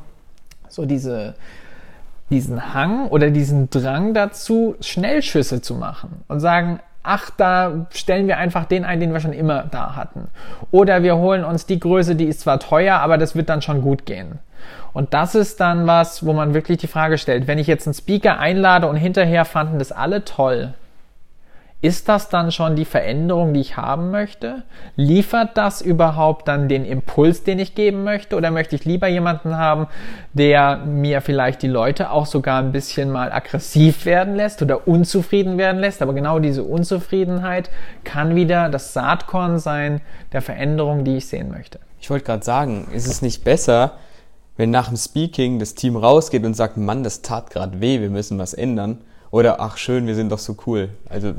so 0.69 0.85
diese, 0.85 1.33
diesen 2.29 2.75
Hang 2.75 3.07
oder 3.07 3.31
diesen 3.31 3.71
Drang 3.71 4.13
dazu, 4.13 4.75
Schnellschüsse 4.79 5.63
zu 5.63 5.73
machen 5.73 6.23
und 6.27 6.39
sagen, 6.39 6.81
ach, 7.05 7.29
da 7.29 7.87
stellen 7.91 8.27
wir 8.27 8.37
einfach 8.37 8.65
den 8.65 8.85
ein, 8.85 8.99
den 8.99 9.13
wir 9.13 9.19
schon 9.19 9.33
immer 9.33 9.63
da 9.63 9.95
hatten. 9.95 10.27
Oder 10.71 11.03
wir 11.03 11.17
holen 11.17 11.43
uns 11.43 11.65
die 11.65 11.79
Größe, 11.79 12.15
die 12.15 12.25
ist 12.25 12.41
zwar 12.41 12.59
teuer, 12.59 12.97
aber 12.97 13.17
das 13.17 13.35
wird 13.35 13.49
dann 13.49 13.61
schon 13.61 13.81
gut 13.81 14.05
gehen. 14.05 14.39
Und 14.93 15.13
das 15.13 15.35
ist 15.35 15.59
dann 15.59 15.87
was, 15.87 16.25
wo 16.25 16.33
man 16.33 16.53
wirklich 16.53 16.77
die 16.77 16.87
Frage 16.87 17.17
stellt, 17.17 17.47
wenn 17.47 17.59
ich 17.59 17.67
jetzt 17.67 17.87
einen 17.87 17.93
Speaker 17.93 18.39
einlade 18.39 18.87
und 18.87 18.95
hinterher 18.95 19.45
fanden 19.45 19.77
das 19.77 19.91
alle 19.91 20.23
toll, 20.23 20.73
ist 21.85 22.09
das 22.09 22.29
dann 22.29 22.51
schon 22.51 22.75
die 22.75 22.83
Veränderung, 22.83 23.53
die 23.53 23.59
ich 23.59 23.77
haben 23.77 24.09
möchte? 24.09 24.63
Liefert 24.95 25.55
das 25.55 25.81
überhaupt 25.81 26.47
dann 26.47 26.67
den 26.67 26.83
Impuls, 26.83 27.43
den 27.43 27.59
ich 27.59 27.75
geben 27.75 28.03
möchte? 28.03 28.35
Oder 28.35 28.49
möchte 28.49 28.75
ich 28.75 28.85
lieber 28.85 29.07
jemanden 29.07 29.55
haben, 29.55 29.85
der 30.33 30.77
mir 30.77 31.21
vielleicht 31.21 31.61
die 31.61 31.67
Leute 31.67 32.09
auch 32.09 32.25
sogar 32.25 32.59
ein 32.59 32.71
bisschen 32.71 33.11
mal 33.11 33.31
aggressiv 33.31 34.05
werden 34.05 34.33
lässt 34.33 34.63
oder 34.63 34.87
unzufrieden 34.87 35.59
werden 35.59 35.79
lässt? 35.79 36.01
Aber 36.01 36.15
genau 36.15 36.39
diese 36.39 36.63
Unzufriedenheit 36.63 37.69
kann 38.03 38.35
wieder 38.35 38.69
das 38.69 38.93
Saatkorn 38.93 39.59
sein 39.59 40.01
der 40.31 40.41
Veränderung, 40.41 41.03
die 41.03 41.17
ich 41.17 41.27
sehen 41.27 41.51
möchte. 41.51 41.79
Ich 42.01 42.09
wollte 42.09 42.25
gerade 42.25 42.43
sagen, 42.43 42.87
ist 42.93 43.05
es 43.05 43.21
nicht 43.21 43.43
besser, 43.43 43.91
wenn 44.57 44.71
nach 44.71 44.87
dem 44.87 44.97
Speaking 44.97 45.59
das 45.59 45.75
Team 45.75 45.97
rausgeht 45.97 46.45
und 46.45 46.55
sagt, 46.55 46.77
Mann, 46.77 47.03
das 47.03 47.21
tat 47.21 47.51
gerade 47.51 47.79
weh, 47.79 48.01
wir 48.01 48.09
müssen 48.09 48.39
was 48.39 48.55
ändern? 48.55 49.01
Oder 49.35 49.59
ach 49.59 49.75
schön, 49.75 50.07
wir 50.07 50.15
sind 50.15 50.31
doch 50.31 50.39
so 50.39 50.55
cool. 50.65 50.87
Also 51.09 51.33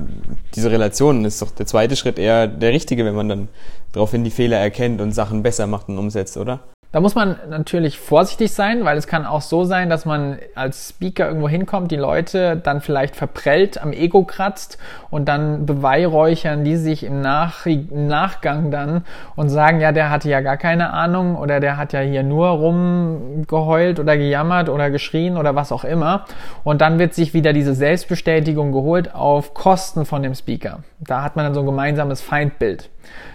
diese 0.55 0.71
Relation 0.71 1.25
ist 1.25 1.41
doch 1.41 1.51
der 1.51 1.65
zweite 1.65 1.97
Schritt 1.97 2.19
eher 2.19 2.47
der 2.47 2.71
richtige, 2.75 3.07
wenn 3.07 3.15
man 3.15 3.31
dann 3.31 3.49
daraufhin 3.93 4.23
die 4.23 4.31
Fehler 4.31 4.59
erkennt 4.59 5.01
und 5.01 5.13
Sachen 5.13 5.43
besser 5.43 5.67
macht 5.67 5.89
und 5.89 5.97
umsetzt, 5.97 6.37
oder? 6.37 6.61
Da 6.93 7.01
muss 7.01 7.15
man 7.17 7.37
natürlich 7.51 7.99
vorsichtig 7.99 8.53
sein, 8.53 8.85
weil 8.85 8.97
es 8.97 9.07
kann 9.09 9.27
auch 9.27 9.43
so 9.43 9.65
sein, 9.65 9.91
dass 9.91 10.07
man 10.07 10.39
als 10.55 10.91
Speaker 10.91 11.27
irgendwo 11.27 11.49
hinkommt, 11.49 11.91
die 11.91 11.97
Leute 11.97 12.57
dann 12.57 12.81
vielleicht 12.81 13.17
verprellt, 13.17 13.83
am 13.83 13.93
Ego 13.93 14.23
kratzt 14.23 14.79
und 15.11 15.27
dann 15.29 15.67
beweihräuchern 15.67 16.65
die 16.65 16.77
sich 16.77 17.05
im, 17.05 17.21
Nach 17.21 17.67
im 17.67 18.07
Nachgang 18.07 18.71
dann 18.71 19.05
und 19.35 19.49
sagen, 19.49 19.81
ja, 19.81 19.91
der 19.91 20.11
hatte 20.11 20.31
ja 20.31 20.41
gar 20.41 20.57
keine 20.57 20.93
Ahnung 20.93 21.37
oder 21.37 21.59
der 21.59 21.77
hat 21.77 21.93
ja 21.93 22.01
hier 22.01 22.23
nur 22.23 22.49
rumgeheult 22.49 23.99
oder 23.99 24.17
gejammert 24.17 24.69
oder 24.69 24.91
geschrien 24.91 25.37
oder 25.37 25.57
was 25.57 25.73
auch 25.73 25.85
immer. 25.85 26.25
Und 26.63 26.81
dann 26.81 26.99
wird 27.01 27.15
sich 27.15 27.35
wieder 27.35 27.53
diese 27.53 27.75
Selbstbestätigung 27.75 28.71
geholt 28.71 29.13
auf 29.15 29.55
Kosten 29.55 30.07
von 30.07 30.23
dem 30.23 30.35
Speaker. 30.35 30.81
Da 31.01 31.23
hat 31.23 31.35
man 31.35 31.45
dann 31.45 31.55
so 31.55 31.61
ein 31.61 31.67
gemeinsames 31.67 32.23
Feindbild. 32.23 32.89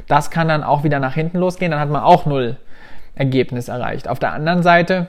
Das 0.08 0.32
kann 0.32 0.48
dann 0.48 0.64
auch 0.64 0.84
wieder 0.84 1.00
nach 1.00 1.14
hinten 1.14 1.38
losgehen, 1.38 1.72
dann 1.72 1.80
hat 1.80 1.90
man 1.90 2.02
auch 2.02 2.26
null 2.26 2.58
Ergebnis 3.16 3.68
erreicht. 3.68 4.08
Auf 4.08 4.20
der 4.20 4.34
anderen 4.34 4.64
Seite 4.64 5.08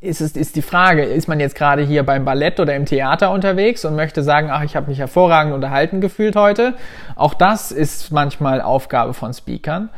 ist, 0.00 0.20
es, 0.22 0.32
ist 0.32 0.56
die 0.56 0.62
Frage, 0.62 1.02
ist 1.02 1.28
man 1.28 1.40
jetzt 1.40 1.54
gerade 1.54 1.82
hier 1.82 2.04
beim 2.04 2.24
Ballett 2.24 2.58
oder 2.58 2.74
im 2.74 2.86
Theater 2.86 3.30
unterwegs 3.30 3.84
und 3.84 3.96
möchte 3.96 4.22
sagen, 4.22 4.48
ach, 4.50 4.62
ich 4.62 4.74
habe 4.74 4.88
mich 4.88 4.98
hervorragend 4.98 5.52
unterhalten 5.52 6.00
gefühlt 6.00 6.36
heute. 6.36 6.74
Auch 7.16 7.34
das 7.34 7.70
ist 7.70 8.10
manchmal 8.10 8.62
Aufgabe 8.62 9.12
von 9.12 9.34
Speakern. 9.34 9.90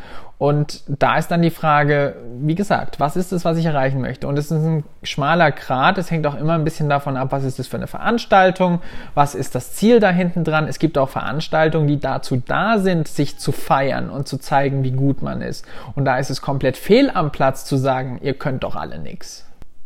Und 0.42 0.82
da 0.88 1.18
ist 1.18 1.30
dann 1.30 1.40
die 1.40 1.50
Frage, 1.50 2.16
wie 2.40 2.56
gesagt, 2.56 2.98
was 2.98 3.14
ist 3.14 3.32
es, 3.32 3.44
was 3.44 3.56
ich 3.58 3.64
erreichen 3.64 4.00
möchte? 4.00 4.26
Und 4.26 4.36
es 4.36 4.46
ist 4.46 4.50
ein 4.50 4.82
schmaler 5.04 5.52
Grat. 5.52 5.98
Es 5.98 6.10
hängt 6.10 6.26
auch 6.26 6.34
immer 6.34 6.54
ein 6.54 6.64
bisschen 6.64 6.88
davon 6.88 7.16
ab, 7.16 7.30
was 7.30 7.44
ist 7.44 7.60
es 7.60 7.68
für 7.68 7.76
eine 7.76 7.86
Veranstaltung? 7.86 8.80
Was 9.14 9.36
ist 9.36 9.54
das 9.54 9.74
Ziel 9.74 10.00
da 10.00 10.10
hinten 10.10 10.42
dran? 10.42 10.66
Es 10.66 10.80
gibt 10.80 10.98
auch 10.98 11.10
Veranstaltungen, 11.10 11.86
die 11.86 12.00
dazu 12.00 12.42
da 12.44 12.80
sind, 12.80 13.06
sich 13.06 13.38
zu 13.38 13.52
feiern 13.52 14.10
und 14.10 14.26
zu 14.26 14.36
zeigen, 14.36 14.82
wie 14.82 14.90
gut 14.90 15.22
man 15.22 15.42
ist. 15.42 15.64
Und 15.94 16.06
da 16.06 16.18
ist 16.18 16.28
es 16.28 16.42
komplett 16.42 16.76
fehl 16.76 17.08
am 17.14 17.30
Platz 17.30 17.64
zu 17.64 17.76
sagen, 17.76 18.18
ihr 18.20 18.34
könnt 18.34 18.64
doch 18.64 18.74
alle 18.74 18.98
nix. 18.98 19.44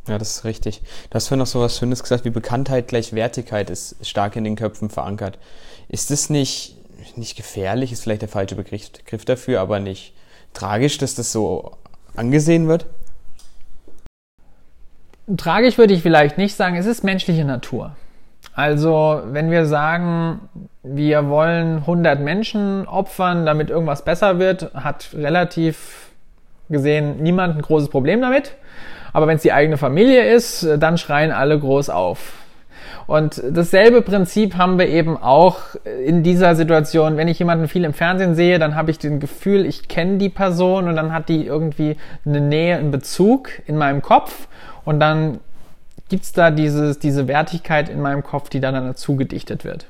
Ja, 0.08 0.16
das 0.16 0.38
ist 0.38 0.44
richtig. 0.46 0.80
Du 1.10 1.16
hast 1.16 1.28
vorhin 1.28 1.40
noch 1.40 1.46
so 1.46 1.60
was 1.60 1.76
Schönes 1.76 2.02
gesagt, 2.02 2.24
wie 2.24 2.30
Bekanntheit 2.30 2.88
gleich 2.88 3.12
Wertigkeit 3.12 3.68
ist 3.68 3.96
stark 4.06 4.36
in 4.36 4.44
den 4.44 4.56
Köpfen 4.56 4.88
verankert. 4.88 5.38
Ist 5.90 6.10
es 6.10 6.30
nicht, 6.30 6.78
nicht 7.14 7.36
gefährlich, 7.36 7.92
ist 7.92 8.04
vielleicht 8.04 8.22
der 8.22 8.30
falsche 8.30 8.54
Begriff 8.54 9.24
dafür, 9.26 9.60
aber 9.60 9.80
nicht 9.80 10.14
tragisch, 10.56 10.98
dass 10.98 11.14
das 11.14 11.32
so 11.32 11.72
angesehen 12.16 12.68
wird? 12.68 12.86
Tragisch 15.36 15.76
würde 15.76 15.94
ich 15.94 16.02
vielleicht 16.02 16.38
nicht 16.38 16.54
sagen, 16.54 16.76
es 16.76 16.86
ist 16.86 17.02
menschliche 17.02 17.44
Natur. 17.44 17.96
Also, 18.54 19.22
wenn 19.26 19.50
wir 19.50 19.66
sagen, 19.66 20.48
wir 20.82 21.28
wollen 21.28 21.78
100 21.78 22.20
Menschen 22.20 22.86
opfern, 22.86 23.44
damit 23.44 23.70
irgendwas 23.70 24.02
besser 24.02 24.38
wird, 24.38 24.72
hat 24.72 25.10
relativ 25.14 26.10
gesehen 26.68 27.22
niemand 27.22 27.56
ein 27.56 27.62
großes 27.62 27.90
Problem 27.90 28.20
damit. 28.20 28.54
Aber 29.12 29.26
wenn 29.26 29.36
es 29.36 29.42
die 29.42 29.52
eigene 29.52 29.76
Familie 29.76 30.32
ist, 30.32 30.66
dann 30.78 30.96
schreien 30.96 31.32
alle 31.32 31.58
groß 31.58 31.90
auf. 31.90 32.34
Und 33.06 33.42
dasselbe 33.50 34.02
Prinzip 34.02 34.56
haben 34.56 34.78
wir 34.78 34.88
eben 34.88 35.16
auch 35.16 35.58
in 36.04 36.22
dieser 36.22 36.54
Situation. 36.54 37.16
Wenn 37.16 37.28
ich 37.28 37.38
jemanden 37.38 37.68
viel 37.68 37.84
im 37.84 37.92
Fernsehen 37.92 38.34
sehe, 38.34 38.58
dann 38.58 38.74
habe 38.74 38.90
ich 38.90 38.98
das 38.98 39.18
Gefühl, 39.18 39.66
ich 39.66 39.88
kenne 39.88 40.18
die 40.18 40.28
Person 40.28 40.88
und 40.88 40.96
dann 40.96 41.12
hat 41.12 41.28
die 41.28 41.46
irgendwie 41.46 41.96
eine 42.24 42.40
Nähe, 42.40 42.76
einen 42.76 42.90
Bezug 42.90 43.50
in 43.66 43.76
meinem 43.76 44.02
Kopf 44.02 44.48
und 44.84 45.00
dann 45.00 45.40
gibt's 46.08 46.32
da 46.32 46.50
dieses, 46.50 46.98
diese 46.98 47.28
Wertigkeit 47.28 47.88
in 47.88 48.00
meinem 48.00 48.22
Kopf, 48.22 48.48
die 48.48 48.60
dann 48.60 48.74
dazu 48.74 49.16
gedichtet 49.16 49.64
wird. 49.64 49.86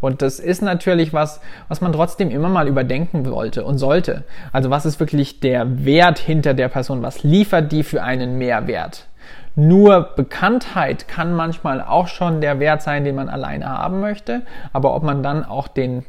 Und 0.00 0.22
das 0.22 0.38
ist 0.38 0.62
natürlich 0.62 1.12
was, 1.12 1.40
was 1.68 1.80
man 1.80 1.92
trotzdem 1.92 2.30
immer 2.30 2.48
mal 2.48 2.68
überdenken 2.68 3.24
wollte 3.30 3.64
und 3.64 3.78
sollte. 3.78 4.24
Also 4.52 4.70
was 4.70 4.84
ist 4.84 5.00
wirklich 5.00 5.40
der 5.40 5.84
Wert 5.84 6.18
hinter 6.18 6.54
der 6.54 6.68
Person? 6.68 7.02
Was 7.02 7.22
liefert 7.22 7.72
die 7.72 7.82
für 7.82 8.02
einen 8.02 8.38
Mehrwert? 8.38 9.06
Nur 9.54 10.14
Bekanntheit 10.16 11.08
kann 11.08 11.34
manchmal 11.34 11.82
auch 11.82 12.08
schon 12.08 12.40
der 12.40 12.58
Wert 12.58 12.82
sein, 12.82 13.04
den 13.04 13.14
man 13.14 13.28
alleine 13.28 13.68
haben 13.68 14.00
möchte. 14.00 14.42
Aber 14.72 14.94
ob 14.94 15.02
man 15.02 15.22
dann 15.22 15.44
auch 15.44 15.68
den, 15.68 16.04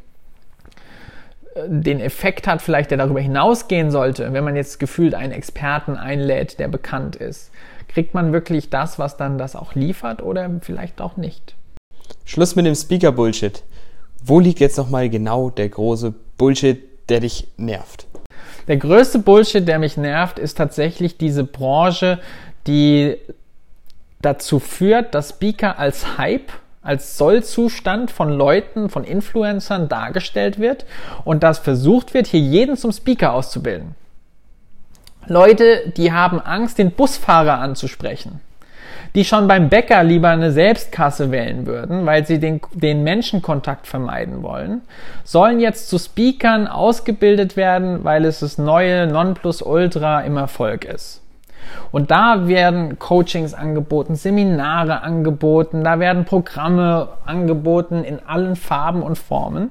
äh, 1.56 1.68
den 1.68 2.00
Effekt 2.00 2.48
hat, 2.48 2.62
vielleicht 2.62 2.92
der 2.92 2.98
darüber 2.98 3.20
hinausgehen 3.20 3.92
sollte, 3.92 4.32
wenn 4.32 4.44
man 4.44 4.56
jetzt 4.56 4.80
gefühlt 4.80 5.14
einen 5.14 5.34
Experten 5.34 5.98
einlädt, 5.98 6.60
der 6.60 6.70
bekannt 6.70 7.18
ist, 7.18 7.52
kriegt 7.90 8.14
man 8.14 8.32
wirklich 8.32 8.70
das, 8.70 8.98
was 8.98 9.18
dann 9.18 9.38
das 9.38 9.56
auch 9.56 9.76
liefert 9.76 10.22
oder 10.22 10.50
vielleicht 10.62 11.02
auch 11.02 11.18
nicht. 11.18 11.56
Schluss 12.26 12.56
mit 12.56 12.66
dem 12.66 12.76
Speaker-Bullshit. 12.76 13.64
Wo 14.24 14.40
liegt 14.40 14.62
jetzt 14.62 14.78
nochmal 14.78 15.10
genau 15.10 15.50
der 15.50 15.68
große 15.68 16.14
Bullshit, 16.38 16.82
der 17.10 17.20
dich 17.20 17.48
nervt? 17.58 18.08
Der 18.70 18.78
größte 18.78 19.20
Bullshit, 19.20 19.68
der 19.68 19.80
mich 19.80 19.98
nervt, 19.98 20.40
ist 20.40 20.58
tatsächlich 20.58 21.18
diese 21.18 21.44
Branche, 21.44 22.20
die 22.68 23.18
dazu 24.22 24.60
führt, 24.60 25.14
dass 25.14 25.30
Speaker 25.30 25.78
als 25.80 26.18
Hype, 26.18 26.52
als 26.82 27.18
Sollzustand 27.18 28.12
von 28.12 28.32
Leuten, 28.32 28.90
von 28.90 29.04
Influencern 29.04 29.88
dargestellt 29.88 30.60
wird 30.60 30.86
und 31.24 31.44
dass 31.44 31.60
versucht 31.60 32.14
wird, 32.14 32.28
hier 32.28 32.40
jeden 32.40 32.76
zum 32.76 32.92
Speaker 32.92 33.34
auszubilden. 33.34 33.96
Leute, 35.28 35.94
die 35.96 36.12
haben 36.12 36.42
Angst, 36.42 36.78
den 36.78 36.92
Busfahrer 36.92 37.60
anzusprechen, 37.60 38.42
die 39.16 39.24
schon 39.24 39.48
beim 39.48 39.70
Bäcker 39.70 40.04
lieber 40.04 40.30
eine 40.30 40.52
Selbstkasse 40.52 41.32
wählen 41.32 41.66
würden, 41.66 42.06
weil 42.06 42.26
sie 42.26 42.40
den, 42.40 42.60
den 42.74 43.04
Menschenkontakt 43.04 43.88
vermeiden 43.88 44.44
wollen, 44.44 44.82
sollen 45.24 45.62
jetzt 45.62 45.88
zu 45.88 45.98
Speakern 45.98 46.68
ausgebildet 46.68 47.56
werden, 47.56 48.04
weil 48.04 48.26
es 48.26 48.40
das 48.40 48.58
neue 48.58 49.08
Nonplusultra 49.08 50.22
im 50.22 50.36
Erfolg 50.36 50.84
ist. 50.84 51.23
Und 51.92 52.12
da 52.12 52.48
werden 52.48 53.00
Coachings 53.00 53.54
angeboten, 53.54 54.16
Seminare 54.16 55.02
angeboten, 55.02 55.84
da 55.84 56.00
werden 56.00 56.26
Programme 56.26 57.10
angeboten 57.26 58.04
in 58.04 58.20
allen 58.26 58.56
Farben 58.56 59.04
und 59.04 59.18
Formen, 59.18 59.70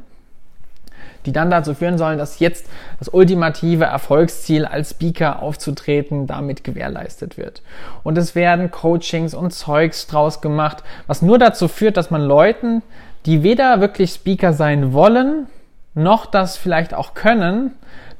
die 1.26 1.32
dann 1.32 1.50
dazu 1.50 1.74
führen 1.74 1.98
sollen, 1.98 2.18
dass 2.18 2.38
jetzt 2.38 2.66
das 2.98 3.08
ultimative 3.08 3.84
Erfolgsziel 3.84 4.64
als 4.64 4.90
Speaker 4.90 5.42
aufzutreten 5.42 6.26
damit 6.26 6.64
gewährleistet 6.64 7.36
wird. 7.36 7.62
Und 8.02 8.18
es 8.18 8.34
werden 8.34 8.70
Coachings 8.70 9.34
und 9.34 9.52
Zeugs 9.52 10.06
draus 10.06 10.40
gemacht, 10.40 10.82
was 11.06 11.22
nur 11.22 11.38
dazu 11.38 11.68
führt, 11.68 11.96
dass 11.96 12.10
man 12.10 12.22
Leuten, 12.22 12.82
die 13.26 13.42
weder 13.42 13.80
wirklich 13.80 14.12
Speaker 14.12 14.52
sein 14.52 14.92
wollen, 14.92 15.46
noch 15.94 16.26
das 16.26 16.56
vielleicht 16.56 16.94
auch 16.94 17.14
können, 17.14 17.72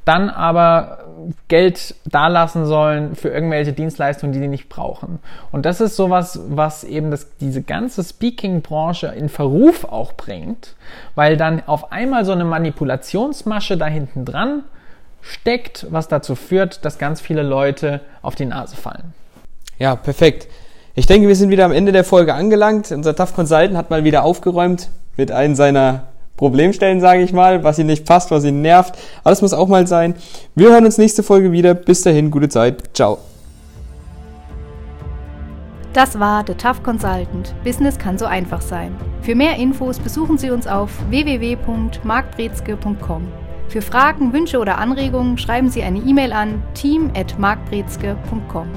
dann 0.04 0.30
aber 0.30 1.01
Geld 1.48 1.94
dalassen 2.04 2.66
sollen 2.66 3.14
für 3.14 3.28
irgendwelche 3.28 3.72
Dienstleistungen, 3.72 4.32
die 4.32 4.38
sie 4.38 4.48
nicht 4.48 4.68
brauchen. 4.68 5.18
Und 5.50 5.66
das 5.66 5.80
ist 5.80 5.96
sowas, 5.96 6.40
was 6.48 6.84
eben 6.84 7.10
das, 7.10 7.36
diese 7.38 7.62
ganze 7.62 8.02
Speaking-Branche 8.04 9.08
in 9.08 9.28
Verruf 9.28 9.84
auch 9.84 10.12
bringt, 10.14 10.74
weil 11.14 11.36
dann 11.36 11.62
auf 11.66 11.92
einmal 11.92 12.24
so 12.24 12.32
eine 12.32 12.44
Manipulationsmasche 12.44 13.76
da 13.76 13.86
hinten 13.86 14.24
dran 14.24 14.64
steckt, 15.22 15.86
was 15.90 16.08
dazu 16.08 16.34
führt, 16.34 16.84
dass 16.84 16.98
ganz 16.98 17.20
viele 17.20 17.42
Leute 17.42 18.00
auf 18.22 18.34
die 18.34 18.46
Nase 18.46 18.76
fallen. 18.76 19.14
Ja, 19.78 19.96
perfekt. 19.96 20.48
Ich 20.94 21.06
denke, 21.06 21.28
wir 21.28 21.36
sind 21.36 21.50
wieder 21.50 21.64
am 21.64 21.72
Ende 21.72 21.92
der 21.92 22.04
Folge 22.04 22.34
angelangt. 22.34 22.90
Unser 22.90 23.16
Tough 23.16 23.34
Consultant 23.34 23.76
hat 23.76 23.88
mal 23.88 24.04
wieder 24.04 24.24
aufgeräumt 24.24 24.90
mit 25.16 25.30
einem 25.32 25.54
seiner 25.54 26.11
Problemstellen, 26.36 27.00
sage 27.00 27.22
ich 27.22 27.32
mal, 27.32 27.62
was 27.62 27.78
ihnen 27.78 27.88
nicht 27.88 28.06
passt, 28.06 28.30
was 28.30 28.44
ihnen 28.44 28.62
nervt. 28.62 28.94
Alles 29.22 29.42
muss 29.42 29.52
auch 29.52 29.68
mal 29.68 29.86
sein. 29.86 30.14
Wir 30.54 30.70
hören 30.70 30.84
uns 30.84 30.98
nächste 30.98 31.22
Folge 31.22 31.52
wieder. 31.52 31.74
Bis 31.74 32.02
dahin, 32.02 32.30
gute 32.30 32.48
Zeit. 32.48 32.82
Ciao. 32.94 33.18
Das 35.92 36.18
war 36.18 36.42
The 36.46 36.54
Tough 36.54 36.82
Consultant. 36.82 37.54
Business 37.64 37.98
kann 37.98 38.16
so 38.16 38.24
einfach 38.24 38.62
sein. 38.62 38.96
Für 39.20 39.34
mehr 39.34 39.56
Infos 39.56 39.98
besuchen 39.98 40.38
Sie 40.38 40.50
uns 40.50 40.66
auf 40.66 40.90
www.markbrezke.com. 41.10 43.28
Für 43.68 43.82
Fragen, 43.82 44.32
Wünsche 44.32 44.58
oder 44.58 44.78
Anregungen 44.78 45.36
schreiben 45.36 45.68
Sie 45.68 45.82
eine 45.82 45.98
E-Mail 45.98 46.32
an 46.32 46.62
team@markbrezke.com. 46.74 48.68